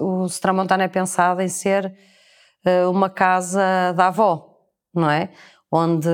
[0.00, 1.94] o, o Stramontana é pensado em ser
[2.90, 4.56] uma casa da avó,
[4.94, 5.30] não é?
[5.70, 6.08] Onde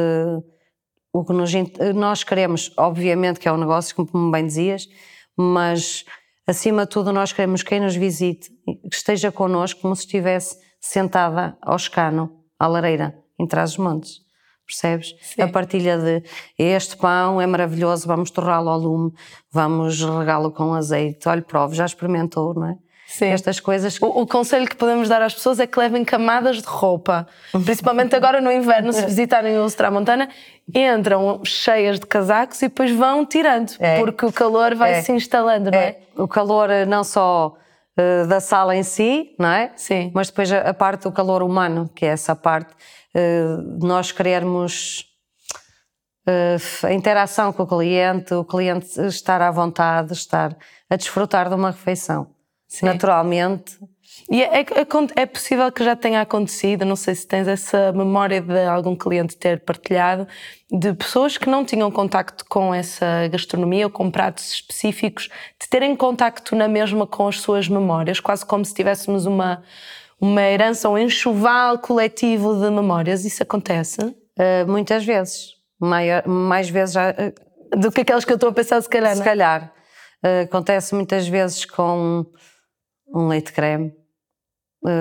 [1.13, 1.53] o que nos,
[1.95, 4.89] nós queremos, obviamente que é um negócio, como bem dizias,
[5.37, 6.05] mas
[6.47, 11.57] acima de tudo nós queremos quem nos visite, que esteja connosco como se estivesse sentada
[11.63, 14.25] ao escano, à lareira, em Trás-os-Montes.
[14.67, 15.15] Percebes?
[15.21, 15.43] Sim.
[15.43, 16.23] A partilha de
[16.59, 19.13] este pão é maravilhoso, vamos torrá-lo ao lume,
[19.53, 21.29] vamos regá-lo com azeite.
[21.29, 22.79] Olha, prove, já experimentou, não é?
[23.15, 23.27] Sim.
[23.27, 23.97] Estas coisas.
[24.03, 27.29] O, o, conselho que podemos dar às pessoas é que levem camadas de roupa,
[27.65, 30.29] principalmente agora no inverno, se visitarem o Ultramontana,
[30.75, 34.01] entram cheias de casacos e depois vão tirando, é.
[34.01, 35.03] porque o calor vai é.
[35.03, 35.91] se instalando, não é?
[35.91, 35.99] é?
[36.17, 37.57] O calor não só
[37.97, 39.71] uh, da sala em si, não é?
[39.77, 40.11] Sim.
[40.13, 42.73] Mas depois a, a parte do calor humano, que é essa parte
[43.15, 45.05] uh, de nós querermos
[46.27, 50.57] uh, a interação com o cliente, o cliente estar à vontade, estar
[50.91, 52.34] a desfrutar de uma refeição.
[52.69, 52.87] Sim.
[52.87, 53.79] Naturalmente,
[54.31, 54.67] e é, é,
[55.17, 59.37] é, possível que já tenha acontecido, não sei se tens essa memória de algum cliente
[59.37, 60.27] ter partilhado,
[60.71, 65.29] de pessoas que não tinham contacto com essa gastronomia ou com pratos específicos,
[65.61, 69.63] de terem contacto na mesma com as suas memórias, quase como se tivéssemos uma,
[70.21, 73.25] uma herança, um enxoval coletivo de memórias.
[73.25, 74.01] Isso acontece?
[74.03, 75.55] Uh, muitas vezes.
[75.79, 79.13] Maior, mais vezes já, uh, do que aquelas que eu estou a pensar, se calhar.
[79.13, 79.25] Se não?
[79.25, 79.73] calhar.
[80.25, 82.25] Uh, acontece muitas vezes com
[83.09, 83.93] um leite creme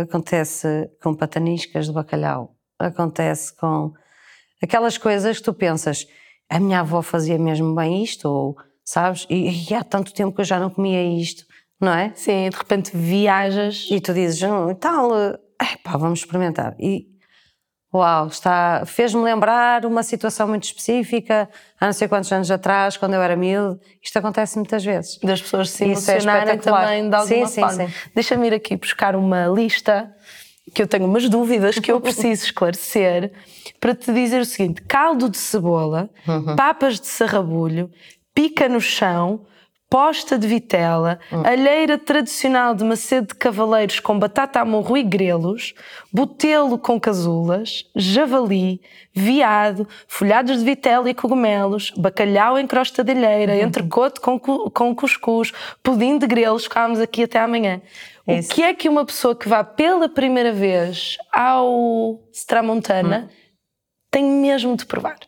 [0.02, 3.92] acontece com pataniscas de bacalhau, acontece com
[4.62, 6.08] aquelas coisas que tu pensas,
[6.50, 10.42] a minha avó fazia mesmo bem isto, ou sabes, e, e há tanto tempo que
[10.42, 11.46] eu já não comia isto,
[11.80, 12.14] não é?
[12.16, 13.88] Sim, de repente viajas.
[13.92, 16.76] E tu dizes, hum, tal, é, pá, vamos experimentar.
[16.80, 17.13] E
[17.94, 21.48] Uau, está, fez-me lembrar uma situação muito específica,
[21.80, 23.80] há não sei quantos anos atrás, quando eu era miúdo.
[24.02, 25.20] Isto acontece muitas vezes.
[25.20, 27.86] Das pessoas se é emocionarem é também de alguma sim, forma.
[27.86, 28.10] Sim, sim.
[28.16, 30.12] Deixa-me ir aqui buscar uma lista,
[30.74, 33.32] que eu tenho umas dúvidas que eu preciso esclarecer,
[33.80, 36.56] para te dizer o seguinte: caldo de cebola, uhum.
[36.56, 37.92] papas de sarrabulho,
[38.34, 39.46] pica no chão,
[39.94, 41.44] posta de vitela, hum.
[41.46, 45.76] alheira tradicional de Macedo de Cavaleiros com batata a morro e grelos,
[46.12, 48.82] botelo com casulas, javali,
[49.14, 55.52] viado, folhados de vitela e cogumelos, bacalhau em crosta de alheira, entrecote com, com cuscuz,
[55.84, 57.80] pudim de grelos, ficámos aqui até amanhã.
[58.26, 63.36] O que é que uma pessoa que vá pela primeira vez ao Stramontana hum.
[64.10, 65.20] tem mesmo de provar?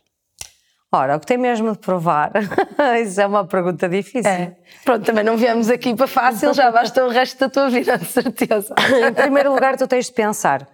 [0.96, 2.32] Ora, o que tem mesmo de provar?
[3.04, 4.32] Isso é uma pergunta difícil.
[4.32, 4.56] É.
[4.86, 8.06] Pronto, também não viemos aqui para fácil, já basta o resto da tua vida, de
[8.06, 8.74] certeza.
[9.06, 10.66] em primeiro lugar, tu tens de pensar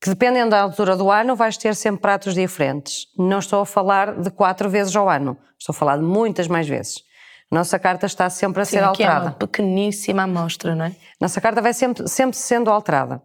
[0.00, 3.08] que dependendo da altura do ano vais ter sempre pratos diferentes.
[3.18, 6.68] Não estou a falar de quatro vezes ao ano, estou a falar de muitas mais
[6.68, 7.02] vezes.
[7.50, 9.26] A nossa carta está sempre a Sim, ser alterada.
[9.26, 10.92] É uma pequeníssima amostra, não é?
[11.20, 13.20] Nossa carta vai sempre, sempre sendo alterada.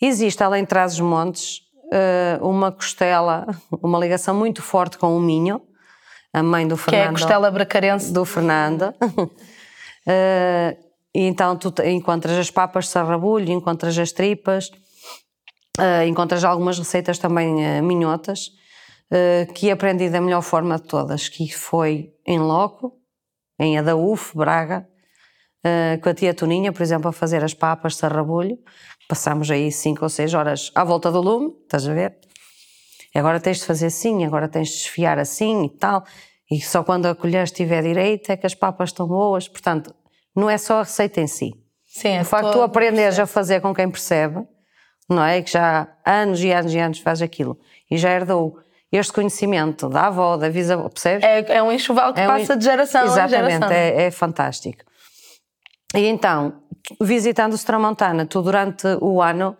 [0.00, 1.60] Existe, além de Trás-os-Montes,
[1.92, 3.46] uh, uma costela,
[3.82, 5.60] uma ligação muito forte com o Minho,
[6.32, 7.02] a mãe do Fernando.
[7.02, 8.12] Que é a costela bracarense.
[8.12, 8.94] Do Fernando.
[9.02, 9.26] uh,
[11.14, 14.70] e então tu encontras as papas de sarrabulho, encontras as tripas,
[15.78, 18.50] uh, encontras algumas receitas também minhotas,
[19.54, 22.92] que aprendi da melhor forma de todas, que foi em loco,
[23.56, 24.84] em Adaúf, Braga,
[26.02, 28.58] com a tia Toninha, por exemplo, a fazer as papas de sarrabulho,
[29.08, 32.16] Passámos aí 5 ou 6 horas à volta do lume, estás a ver?
[33.14, 36.04] E agora tens de fazer assim, agora tens de desfiar assim e tal.
[36.50, 39.48] E só quando a colher estiver direita é que as papas estão boas.
[39.48, 39.94] Portanto,
[40.34, 41.52] não é só a receita em si.
[41.86, 44.44] Sim, é o facto de tu aprenderes a fazer com quem percebe,
[45.08, 45.40] não é?
[45.40, 47.58] Que já há anos e anos e anos faz aquilo
[47.90, 48.58] e já herdou
[48.92, 51.24] este conhecimento da avó, da bisavó, percebes?
[51.24, 52.58] É, é um enxoval que é passa um...
[52.58, 53.56] de geração Exatamente, em geração.
[53.56, 54.84] Exatamente, é, é fantástico.
[55.94, 56.62] E então,
[57.00, 59.56] visitando o Stramontana, tu durante o ano,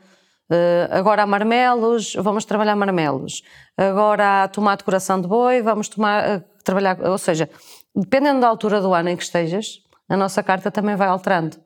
[0.50, 3.42] uh, agora há marmelos, vamos trabalhar marmelos.
[3.76, 7.48] Agora há tomate coração de boi, vamos tomar, uh, trabalhar, ou seja,
[7.94, 11.56] dependendo da altura do ano em que estejas, a nossa carta também vai alterando.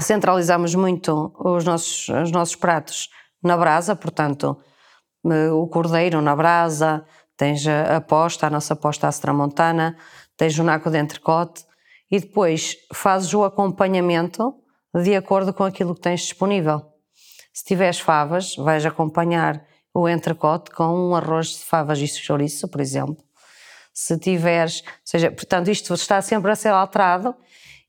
[0.00, 3.08] Centralizamos muito os nossos, os nossos pratos
[3.42, 4.56] na brasa, portanto,
[5.24, 7.04] uh, o cordeiro na brasa,
[7.36, 9.96] tens a posta, a nossa posta à Stramontana,
[10.36, 11.65] tens o naco de entrecote,
[12.10, 14.54] e depois fazes o acompanhamento
[14.94, 16.82] de acordo com aquilo que tens disponível.
[17.52, 22.80] Se tiveres favas, vais acompanhar o entrecote com um arroz de favas e chouriço, por
[22.80, 23.16] exemplo.
[23.94, 27.34] Se tiveres, ou seja, portanto, isto está sempre a ser alterado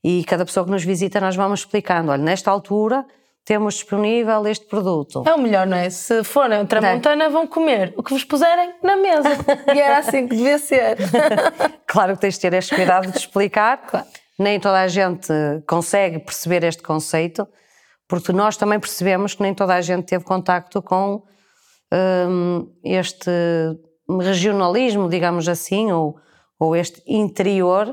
[0.02, 3.04] e cada pessoa que nos visita nós vamos explicando, olha, nesta altura
[3.48, 5.24] temos disponível este produto.
[5.26, 5.88] É o melhor, não é?
[5.88, 7.28] Se forem tramontana, é.
[7.30, 9.30] vão comer o que vos puserem na mesa.
[9.74, 10.98] e era assim que devia ser.
[11.88, 13.78] claro que tens de ter este cuidado de explicar.
[13.88, 14.06] Claro.
[14.38, 15.32] Nem toda a gente
[15.66, 17.48] consegue perceber este conceito,
[18.06, 21.24] porque nós também percebemos que nem toda a gente teve contacto com
[21.92, 23.30] hum, este
[24.20, 26.16] regionalismo, digamos assim, ou,
[26.56, 27.88] ou este interior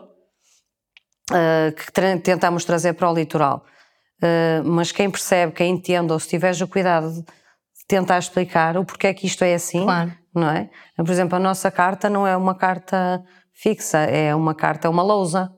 [1.32, 1.92] uh, que
[2.22, 3.66] tentamos trazer para o litoral.
[4.22, 7.26] Uh, mas quem percebe, quem entende, ou se tiveres o cuidado de
[7.88, 10.14] tentar explicar o porquê é que isto é assim, claro.
[10.34, 10.70] não é?
[10.96, 13.24] Por exemplo, a nossa carta não é uma carta
[13.54, 15.52] fixa, é uma carta, é uma lousa,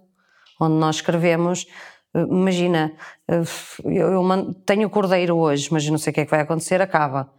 [0.60, 1.68] onde nós escrevemos.
[2.14, 2.94] Uh, imagina,
[3.30, 6.82] uh, eu, tenho o cordeiro hoje, mas não sei o que é que vai acontecer,
[6.82, 7.32] acaba,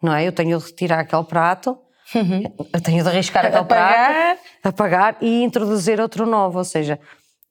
[0.00, 0.26] não é?
[0.26, 1.76] Eu tenho de retirar aquele prato,
[2.14, 2.42] uhum.
[2.72, 4.12] eu tenho de arriscar aquele apagar.
[4.12, 6.98] prato, apagar e introduzir outro novo, ou seja,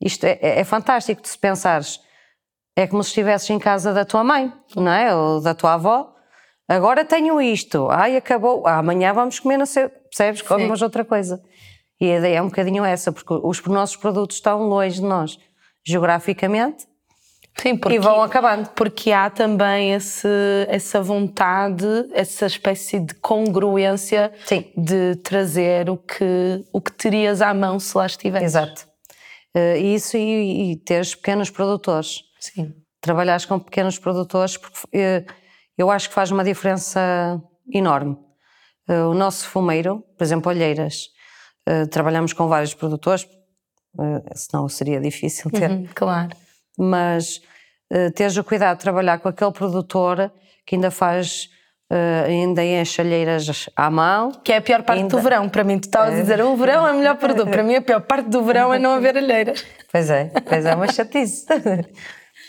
[0.02, 2.00] isto é, é, é fantástico de se pensares
[2.80, 5.14] É como se estivesses em casa da tua mãe, não é?
[5.14, 6.16] Ou da tua avó.
[6.66, 10.42] Agora tenho isto, ai acabou, ah, amanhã vamos comer, não sei, percebes?
[10.42, 11.44] Comemos outra coisa.
[12.00, 15.38] E a ideia é um bocadinho essa, porque os nossos produtos estão longe de nós,
[15.86, 16.88] geograficamente,
[17.58, 18.70] Sim, porque, e vão acabando.
[18.70, 20.30] Porque há também esse,
[20.70, 24.64] essa vontade, essa espécie de congruência Sim.
[24.78, 28.46] de trazer o que, o que terias à mão se lá estivesse.
[28.46, 28.88] Exato.
[29.54, 32.29] Uh, isso e, e teres pequenos produtores.
[32.40, 32.74] Sim.
[33.02, 35.34] Trabalhares com pequenos produtores, porque uh,
[35.78, 38.18] eu acho que faz uma diferença enorme.
[38.90, 41.10] Uh, o nosso fumeiro, por exemplo, Olheiras,
[41.92, 43.28] trabalhamos com vários produtores,
[44.34, 45.70] senão seria difícil ter.
[45.70, 46.30] Uhum, claro
[46.80, 47.42] mas
[48.16, 50.32] teres o cuidado de trabalhar com aquele produtor
[50.66, 51.50] que ainda faz
[51.92, 54.32] Uh, ainda enche alheiras à mão.
[54.44, 55.18] Que é a pior parte ainda...
[55.18, 55.80] do verão, para mim.
[55.80, 57.50] Tu estavas a dizer, o verão é o melhor produto.
[57.50, 59.66] Para mim, a pior parte do verão é não haver alheiras.
[59.92, 61.48] Pois é, pois é, uma chatice.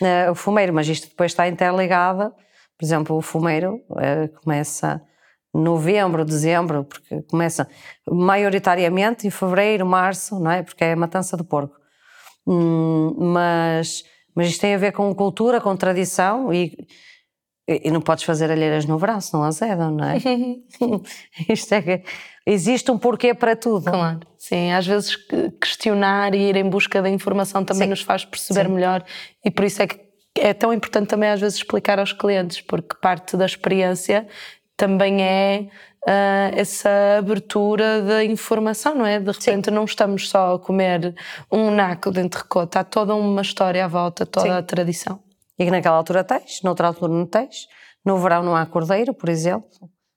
[0.01, 2.33] Uh, o fumeiro, mas isto depois está interligado.
[2.79, 5.03] Por exemplo, o fumeiro uh, começa
[5.53, 7.69] novembro, dezembro, porque começa
[8.09, 10.63] maioritariamente em fevereiro, março, não é?
[10.63, 11.77] Porque é a matança do porco.
[12.47, 16.75] Hum, mas mas isto tem a ver com cultura, com tradição e,
[17.69, 20.17] e não podes fazer alheiras no verão, senão azedam, não é?
[21.53, 22.03] isto é que
[22.47, 23.91] existe um porquê para tudo.
[23.91, 24.73] Claro, sim.
[24.73, 25.17] Às vezes
[25.61, 27.91] questionar e ir em busca da informação também sim.
[27.91, 28.73] nos faz perceber sim.
[28.73, 29.05] melhor
[29.45, 32.97] e por isso é que é tão importante também às vezes explicar aos clientes, porque
[33.01, 34.27] parte da experiência
[34.77, 35.69] também é
[36.07, 39.19] uh, essa abertura da informação, não é?
[39.19, 39.75] De repente Sim.
[39.75, 41.15] não estamos só a comer
[41.51, 44.53] um naco de entrecota, há toda uma história à volta, toda Sim.
[44.53, 45.21] a tradição.
[45.59, 47.67] E que naquela altura tens, noutra altura não tens.
[48.03, 49.69] No verão não há cordeiro, por exemplo.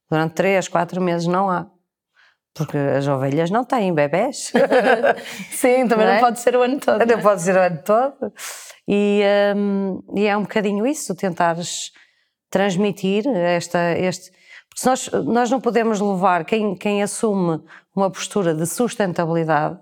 [0.09, 1.67] Durante três, quatro meses não há.
[2.53, 4.51] Porque as ovelhas não têm bebés.
[5.51, 6.19] Sim, também não, não é?
[6.19, 7.05] pode ser o ano todo.
[7.05, 7.21] Não, é?
[7.21, 8.33] pode ser o ano todo.
[8.87, 9.23] E,
[9.55, 11.91] um, e é um bocadinho isso, tentares
[12.49, 14.31] transmitir esta, este,
[14.69, 17.59] porque nós, nós não podemos levar quem, quem assume
[17.95, 19.79] uma postura de sustentabilidade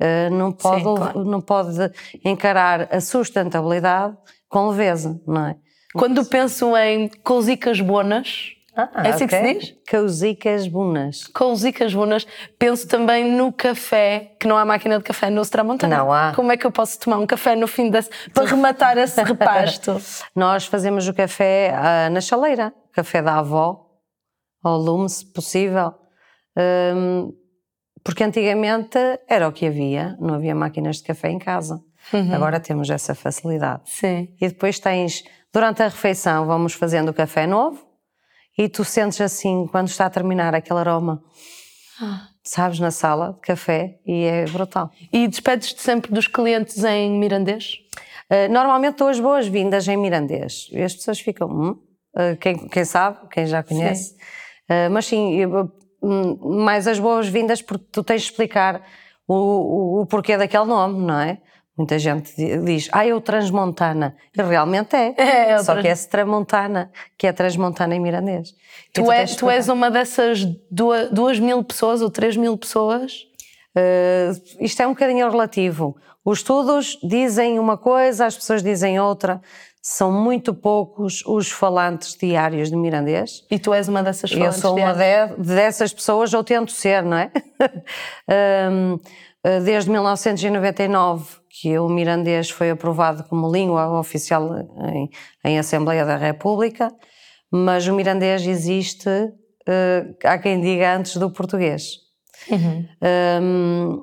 [0.00, 1.24] uh, não, pode, Sim, claro.
[1.24, 1.92] não pode
[2.24, 4.16] encarar a sustentabilidade
[4.48, 5.56] com leveza, não é?
[5.94, 9.40] Quando penso em cousicas bonas, ah, é assim okay.
[9.40, 9.76] que se diz?
[9.90, 11.26] Cousicas bonas.
[11.28, 12.26] Cousicas bonas.
[12.58, 15.96] Penso também no café, que não há máquina de café no Tramontana.
[15.96, 16.34] Não há.
[16.34, 19.98] Como é que eu posso tomar um café no fim desse, para rematar esse repasto?
[20.34, 23.86] Nós fazemos o café uh, na chaleira, café da avó,
[24.62, 25.94] ao lume, se possível.
[26.94, 27.32] Um,
[28.04, 31.80] porque antigamente era o que havia, não havia máquinas de café em casa.
[32.12, 32.34] Uhum.
[32.34, 33.82] Agora temos essa facilidade.
[33.86, 34.28] Sim.
[34.38, 37.85] E depois tens, durante a refeição, vamos fazendo o café novo
[38.56, 41.22] e tu sentes assim, quando está a terminar aquele aroma,
[42.00, 42.28] ah.
[42.42, 44.90] sabes, na sala de café e é brutal.
[45.12, 47.74] E despedes-te sempre dos clientes em mirandês?
[48.30, 50.68] Uh, normalmente dou as boas-vindas em mirandês.
[50.72, 51.70] E as pessoas ficam, hum?
[52.14, 54.10] uh, quem, quem sabe, quem já conhece.
[54.10, 54.16] Sim
[54.66, 55.46] Uh, mas sim,
[56.02, 58.82] hum, mais as boas-vindas porque tu tens de explicar
[59.26, 61.40] o, o, o, porquê daquele nome, não é?
[61.76, 62.32] Muita gente
[62.64, 64.16] diz, ah, é o Transmontana.
[64.36, 65.14] E realmente é.
[65.18, 65.82] é, é Só trans...
[65.82, 68.54] que é Tramontana, que é Transmontana em mirandês.
[68.94, 73.26] Tu, tu, é, tu és uma dessas duas, duas, mil pessoas ou três mil pessoas?
[73.76, 75.96] Uh, isto é um bocadinho relativo.
[76.24, 79.40] Os estudos dizem uma coisa, as pessoas dizem outra
[79.88, 83.44] são muito poucos os falantes diários de mirandês.
[83.48, 87.04] E tu és uma dessas falantes Eu sou uma de, dessas pessoas, ou tento ser,
[87.04, 87.30] não é?
[88.68, 88.98] um,
[89.64, 94.50] desde 1999 que o mirandês foi aprovado como língua oficial
[94.92, 95.08] em,
[95.44, 96.92] em Assembleia da República,
[97.50, 101.98] mas o mirandês existe, uh, há quem diga, antes do português.
[102.50, 102.86] Uhum.
[103.42, 104.02] Um,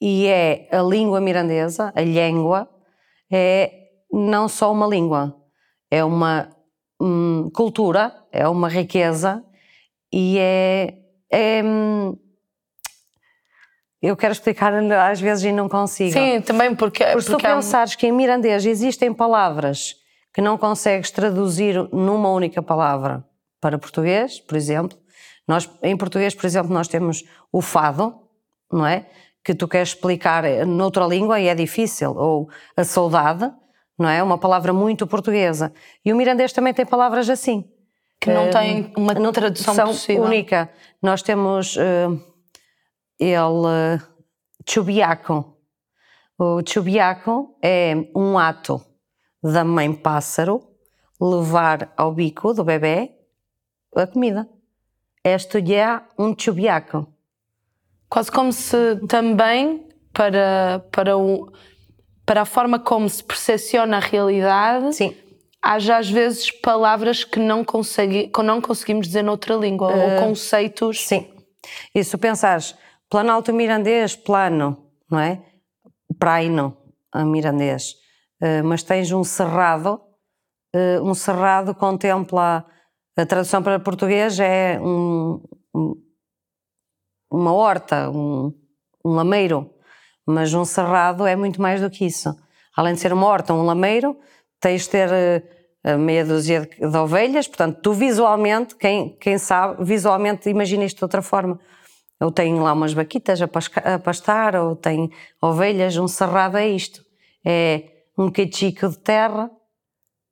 [0.00, 2.68] e é a língua mirandesa, a língua,
[3.30, 3.72] é
[4.10, 5.36] não só uma língua,
[5.90, 6.48] é uma
[7.00, 9.44] hum, cultura, é uma riqueza
[10.12, 10.94] e é,
[11.30, 12.16] é hum,
[14.02, 14.72] eu quero explicar
[15.10, 16.12] às vezes e não consigo.
[16.12, 17.04] Sim, também porque.
[17.04, 19.94] Porque, se tu pensares que em mirandês existem palavras
[20.32, 23.24] que não consegues traduzir numa única palavra
[23.60, 24.98] para português, por exemplo,
[25.48, 28.14] nós em português, por exemplo, nós temos o fado,
[28.70, 29.06] não é?
[29.42, 33.50] Que tu queres explicar noutra língua e é difícil, ou a saudade,
[33.98, 34.22] não é?
[34.22, 35.72] Uma palavra muito portuguesa.
[36.04, 37.64] E o mirandês também tem palavras assim.
[38.20, 40.24] Que não uh, tem uma não tradução possível.
[40.24, 40.70] única.
[41.02, 42.20] Nós temos uh,
[43.18, 44.00] ele uh,
[44.68, 45.56] chubiaco.
[46.38, 48.80] O chubiaco é um ato
[49.42, 50.62] da mãe pássaro
[51.20, 53.12] levar ao bico do bebê
[53.94, 54.48] a comida.
[55.24, 57.06] Esto é um chubiaco.
[58.08, 61.50] Quase como se também para, para o
[62.26, 65.16] para a forma como se percepciona a realidade, Sim.
[65.62, 71.06] haja às vezes palavras que não, consegui, que não conseguimos dizer noutra língua, ou conceitos.
[71.06, 71.30] Sim.
[71.94, 72.74] E se pensares,
[73.08, 75.42] Planalto Mirandês, plano, não é?
[76.18, 76.76] Praino,
[77.12, 77.94] a mirandês.
[78.42, 80.00] Uh, mas tens um cerrado,
[80.74, 82.66] uh, um cerrado contempla,
[83.16, 85.42] a tradução para português é um,
[85.74, 85.94] um,
[87.30, 88.52] uma horta, um,
[89.04, 89.70] um lameiro,
[90.26, 92.34] mas um cerrado é muito mais do que isso.
[92.76, 94.18] Além de ser uma horta, um lameiro,
[94.60, 95.08] tens de ter
[95.86, 100.98] uh, meia dúzia de, de, ovelhas, portanto, tu visualmente, quem, quem sabe, visualmente imagina isto
[100.98, 101.58] de outra forma.
[102.20, 103.48] Ou tem lá umas vaquitas a,
[103.94, 105.10] a pastar, ou tem
[105.40, 107.04] ovelhas, um cerrado é isto.
[107.44, 107.82] É
[108.16, 109.50] um cachico de terra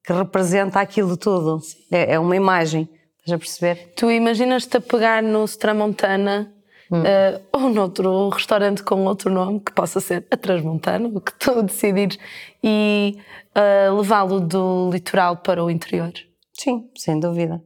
[0.05, 1.61] que representa aquilo tudo.
[1.91, 3.93] É, é, uma imagem, estás a perceber?
[3.97, 6.53] Tu imaginas-te a pegar no Stramontana
[6.91, 7.01] hum.
[7.01, 11.61] uh, ou noutro restaurante com outro nome, que possa ser a Transmontana, o que tu
[11.65, 12.19] decidires,
[12.63, 13.19] e
[13.57, 16.13] uh, levá-lo do litoral para o interior?
[16.53, 17.63] Sim, sem dúvida.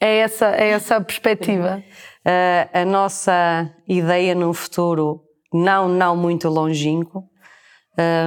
[0.00, 1.82] É essa, é essa a perspectiva.
[2.24, 7.24] Uh, a nossa ideia no futuro, não, não muito longínquo,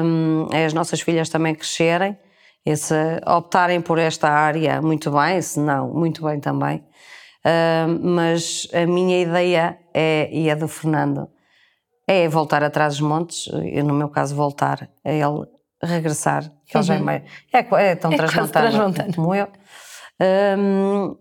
[0.04, 2.18] um, é as nossas filhas também crescerem,
[2.66, 2.96] e se
[3.28, 6.84] optarem por esta área, muito bem, se não, muito bem também.
[7.46, 11.30] Uh, mas a minha ideia é, e a do Fernando,
[12.08, 15.48] é voltar atrás dos montes, e no meu caso voltar a ele
[15.82, 16.82] regressar, que uhum.
[16.82, 17.04] ele já é, uhum.
[17.04, 17.24] mais,
[17.54, 19.48] é, é tão é transmontano como eu.
[20.58, 21.16] Um,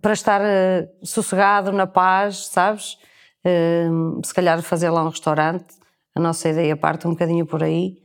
[0.00, 2.96] para estar uh, sossegado, na paz, sabes?
[3.44, 5.74] Uh, se calhar fazer lá um restaurante,
[6.14, 7.96] a nossa ideia parte um bocadinho por aí.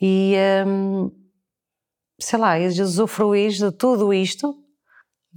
[0.00, 0.34] E,
[0.66, 1.10] um,
[2.20, 4.54] sei lá, usufruir de tudo isto,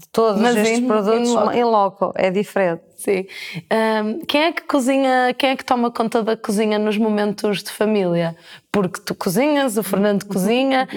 [0.01, 1.51] de todos Mas estes em, produtos em loco.
[1.51, 2.81] em loco, é diferente.
[2.95, 3.25] Sim.
[3.71, 7.71] Um, quem é que cozinha, quem é que toma conta da cozinha nos momentos de
[7.71, 8.35] família?
[8.71, 10.87] Porque tu cozinhas, o Fernando cozinha,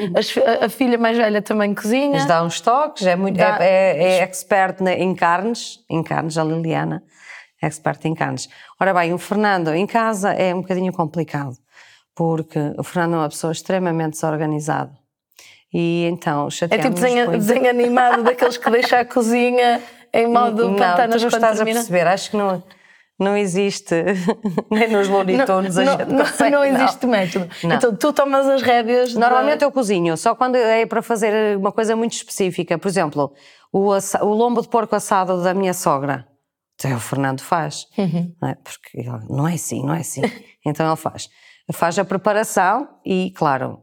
[0.60, 2.12] a, a filha mais velha também cozinha.
[2.12, 3.58] Mas dá uns toques, é, muito, dá...
[3.60, 7.02] é, é, é expert em carnes, em carnes, a Liliana,
[7.62, 8.48] é expert em carnes.
[8.80, 11.56] Ora bem, o Fernando em casa é um bocadinho complicado,
[12.14, 15.03] porque o Fernando é uma pessoa extremamente desorganizada.
[15.74, 20.76] E então, É tipo desenho, desenho animado daqueles que deixa a cozinha em modo não,
[20.76, 21.80] pantanas tu não estás termina.
[21.80, 22.62] a perceber, acho que não,
[23.18, 23.92] não existe,
[24.70, 27.48] nem nos Looney Tunes não, não, não, existe método.
[27.64, 29.14] Então tu tomas as rédeas.
[29.14, 32.78] Normalmente eu cozinho, só quando é para fazer uma coisa muito específica.
[32.78, 33.32] Por exemplo,
[33.72, 36.28] o, o lombo de porco assado da minha sogra.
[36.76, 38.34] Então, o Fernando faz, uhum.
[38.40, 38.56] não é?
[38.56, 40.22] Porque ele, não é assim, não é assim.
[40.64, 41.28] então ele faz.
[41.72, 43.80] Faz a preparação e, claro,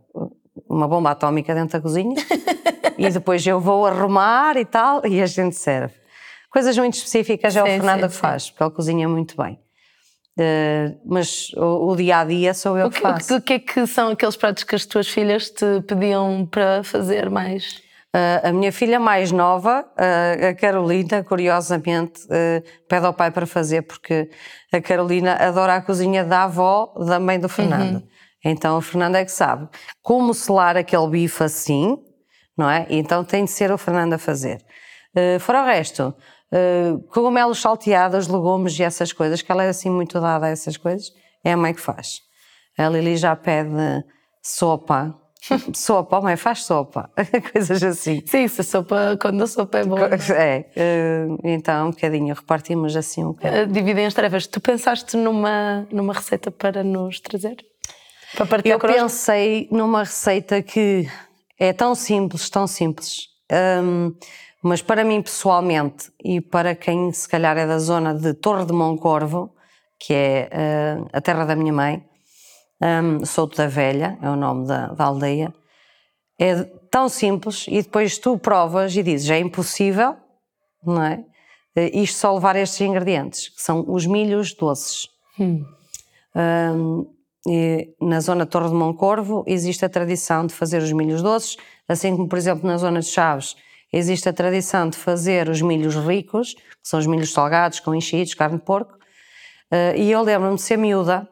[0.72, 2.16] uma bomba atómica dentro da cozinha
[2.98, 5.94] e depois eu vou arrumar e tal e a gente serve.
[6.50, 9.60] Coisas muito específicas é o Fernando que faz, porque ele cozinha muito bem.
[10.40, 13.36] Uh, mas o, o, dia a dia sou eu o que, que faço.
[13.36, 17.30] O que é que são aqueles pratos que as tuas filhas te pediam para fazer
[17.30, 17.82] mais?
[18.16, 22.22] Uh, a minha filha mais nova, uh, a Carolina, curiosamente,
[22.88, 24.30] pede ao pai para fazer, porque
[24.72, 27.96] a Carolina adora a cozinha da avó, da mãe do Fernando.
[27.96, 28.08] Uhum.
[28.44, 29.68] Então o Fernando é que sabe
[30.02, 31.98] como selar aquele bife assim,
[32.58, 32.86] não é?
[32.90, 34.64] Então tem de ser o Fernando a fazer.
[35.40, 36.14] fora o resto,
[36.52, 40.78] uh, cogumelos salteados, legumes e essas coisas, que ela é assim muito dada a essas
[40.78, 41.12] coisas,
[41.44, 42.20] é a mãe que faz.
[42.78, 43.70] A Lili já pede
[44.42, 45.18] sopa,
[45.74, 47.10] sopa, mãe faz sopa,
[47.52, 48.22] coisas assim.
[48.26, 50.10] Sim, se a sopa, quando a sopa é boa.
[50.36, 53.64] É, uh, então um bocadinho, repartimos assim um bocadinho.
[53.64, 54.48] Uh, dividem as tarefas.
[54.48, 57.58] Tu pensaste numa, numa receita para nos trazer?
[58.66, 61.08] Eu pensei numa receita que
[61.60, 63.28] é tão simples, tão simples.
[63.52, 64.16] Um,
[64.64, 68.74] mas para mim pessoalmente e para quem se calhar é da zona de Torre de
[68.74, 69.54] Moncorvo,
[70.00, 72.04] que é uh, a terra da minha mãe,
[72.82, 75.54] um, Souto da Velha, é o nome da, da, aldeia,
[76.40, 80.16] é tão simples e depois tu provas e dizes é impossível,
[80.84, 81.24] não é?
[81.76, 85.08] Uh, isto só levar estes ingredientes, que são os milhos doces.
[85.40, 85.66] Hum.
[86.36, 87.21] Um,
[88.00, 92.28] na zona Torre de Moncorvo existe a tradição de fazer os milhos doces, assim como,
[92.28, 93.56] por exemplo, na zona de Chaves
[93.92, 98.34] existe a tradição de fazer os milhos ricos, que são os milhos salgados com enchidos,
[98.34, 101.28] carne de porco, uh, e eu lembro-me de ser miúda,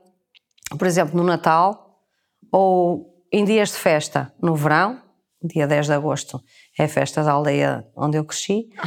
[0.78, 2.04] por exemplo, no Natal,
[2.52, 5.02] ou em dias de festa, no verão,
[5.42, 6.42] dia 10 de agosto,
[6.78, 8.68] é a festa da aldeia onde eu cresci.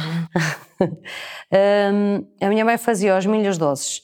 [1.53, 4.01] Um, a minha mãe fazia os milhos doces.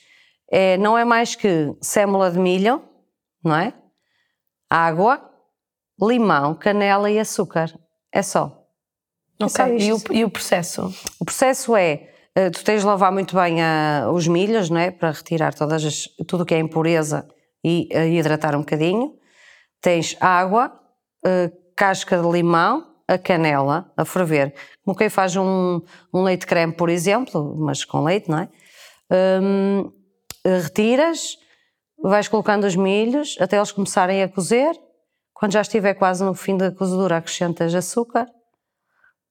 [0.49, 2.81] É, não é mais que sémola de milho,
[3.43, 3.73] não é?
[4.69, 5.29] Água,
[5.99, 7.73] limão, canela e açúcar.
[8.11, 8.59] É só.
[9.41, 10.93] Ok, e o, e o, processo?
[11.19, 14.91] O processo é, uh, tu tens de lavar muito bem uh, os milhos, não é?
[14.91, 17.27] Para retirar todas as, tudo o que é impureza
[17.63, 19.13] e uh, hidratar um bocadinho.
[19.81, 20.77] tens água,
[21.75, 24.53] casca de limão, a canela a ferver.
[24.85, 25.81] Como quem faz um,
[26.13, 28.49] um leite creme, por exemplo, mas com leite, não é?
[29.41, 29.91] Um,
[30.45, 31.37] retiras,
[32.01, 34.75] vais colocando os milhos até eles começarem a cozer.
[35.33, 38.27] Quando já estiver quase no fim da cozedura, acrescentas açúcar,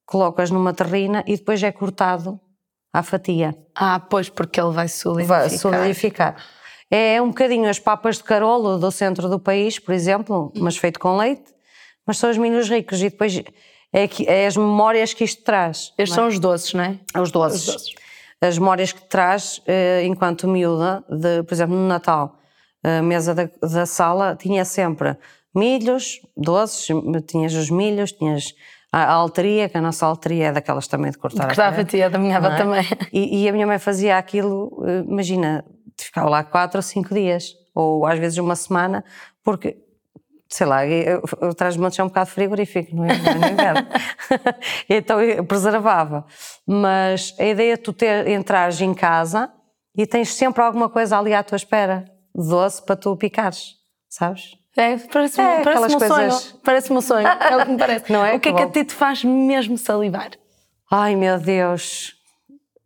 [0.06, 2.40] colocas numa terrina e depois é cortado
[2.92, 3.56] à fatia.
[3.74, 5.40] Ah, pois, porque ele vai solidificar.
[5.40, 6.36] Vai solidificar.
[6.90, 10.98] É um bocadinho as papas de carolo do centro do país, por exemplo, mas feito
[10.98, 11.52] com leite,
[12.06, 13.42] mas são os milhos ricos e depois
[13.92, 15.92] é, que, é as memórias que isto traz.
[15.98, 16.98] Estes são os doces, não é?
[17.20, 17.68] Os doces.
[17.68, 17.94] Os doces.
[18.40, 22.37] As memórias que traz eh, enquanto miúda, de, por exemplo, no Natal,
[22.88, 25.16] a mesa da, da sala tinha sempre
[25.54, 26.88] milhos, doces,
[27.26, 28.54] tinhas os milhos, tinhas
[28.92, 31.46] a alteria, que a nossa alteria é daquelas também de cortar.
[31.46, 32.56] Cortava a tia, da minha avó é?
[32.56, 32.84] também.
[33.12, 35.64] E, e, a minha mãe fazia aquilo, eh, imagina,
[35.96, 39.04] ficava lá quatro ou cinco dias, ou às vezes uma semana,
[39.44, 39.76] porque,
[40.48, 43.08] sei lá, eu, eu traz-me um bocado frigorífico, não é?
[43.18, 43.88] Não é inverno.
[44.88, 46.24] então eu preservava.
[46.66, 49.50] Mas a ideia de tu ter, entrares em casa
[49.94, 52.06] e tens sempre alguma coisa ali à tua espera,
[52.42, 53.74] doce para tu picares,
[54.08, 54.56] sabes?
[54.76, 56.34] É, parece-me é, parece um coisas...
[56.34, 56.60] sonho.
[56.62, 57.26] Parece-me um sonho.
[57.26, 58.10] É o que me parece.
[58.12, 58.34] Não é?
[58.34, 60.30] O que é que a ti te faz mesmo salivar?
[60.90, 62.14] Ai meu Deus,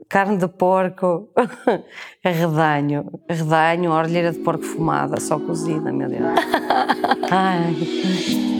[0.09, 1.31] carne de porco,
[2.25, 6.23] redanho, redanho, orelheira de porco fumada, só cozida, meu Deus.
[7.31, 8.52] Ai.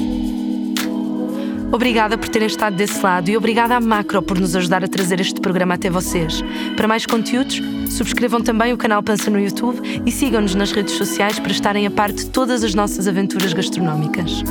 [1.73, 5.21] Obrigada por terem estado desse lado e obrigada à Macro por nos ajudar a trazer
[5.21, 6.45] este programa até vocês.
[6.77, 11.39] Para mais conteúdos, subscrevam também o canal Pança no YouTube e sigam-nos nas redes sociais
[11.39, 14.45] para estarem a par de todas as nossas aventuras gastronómicas.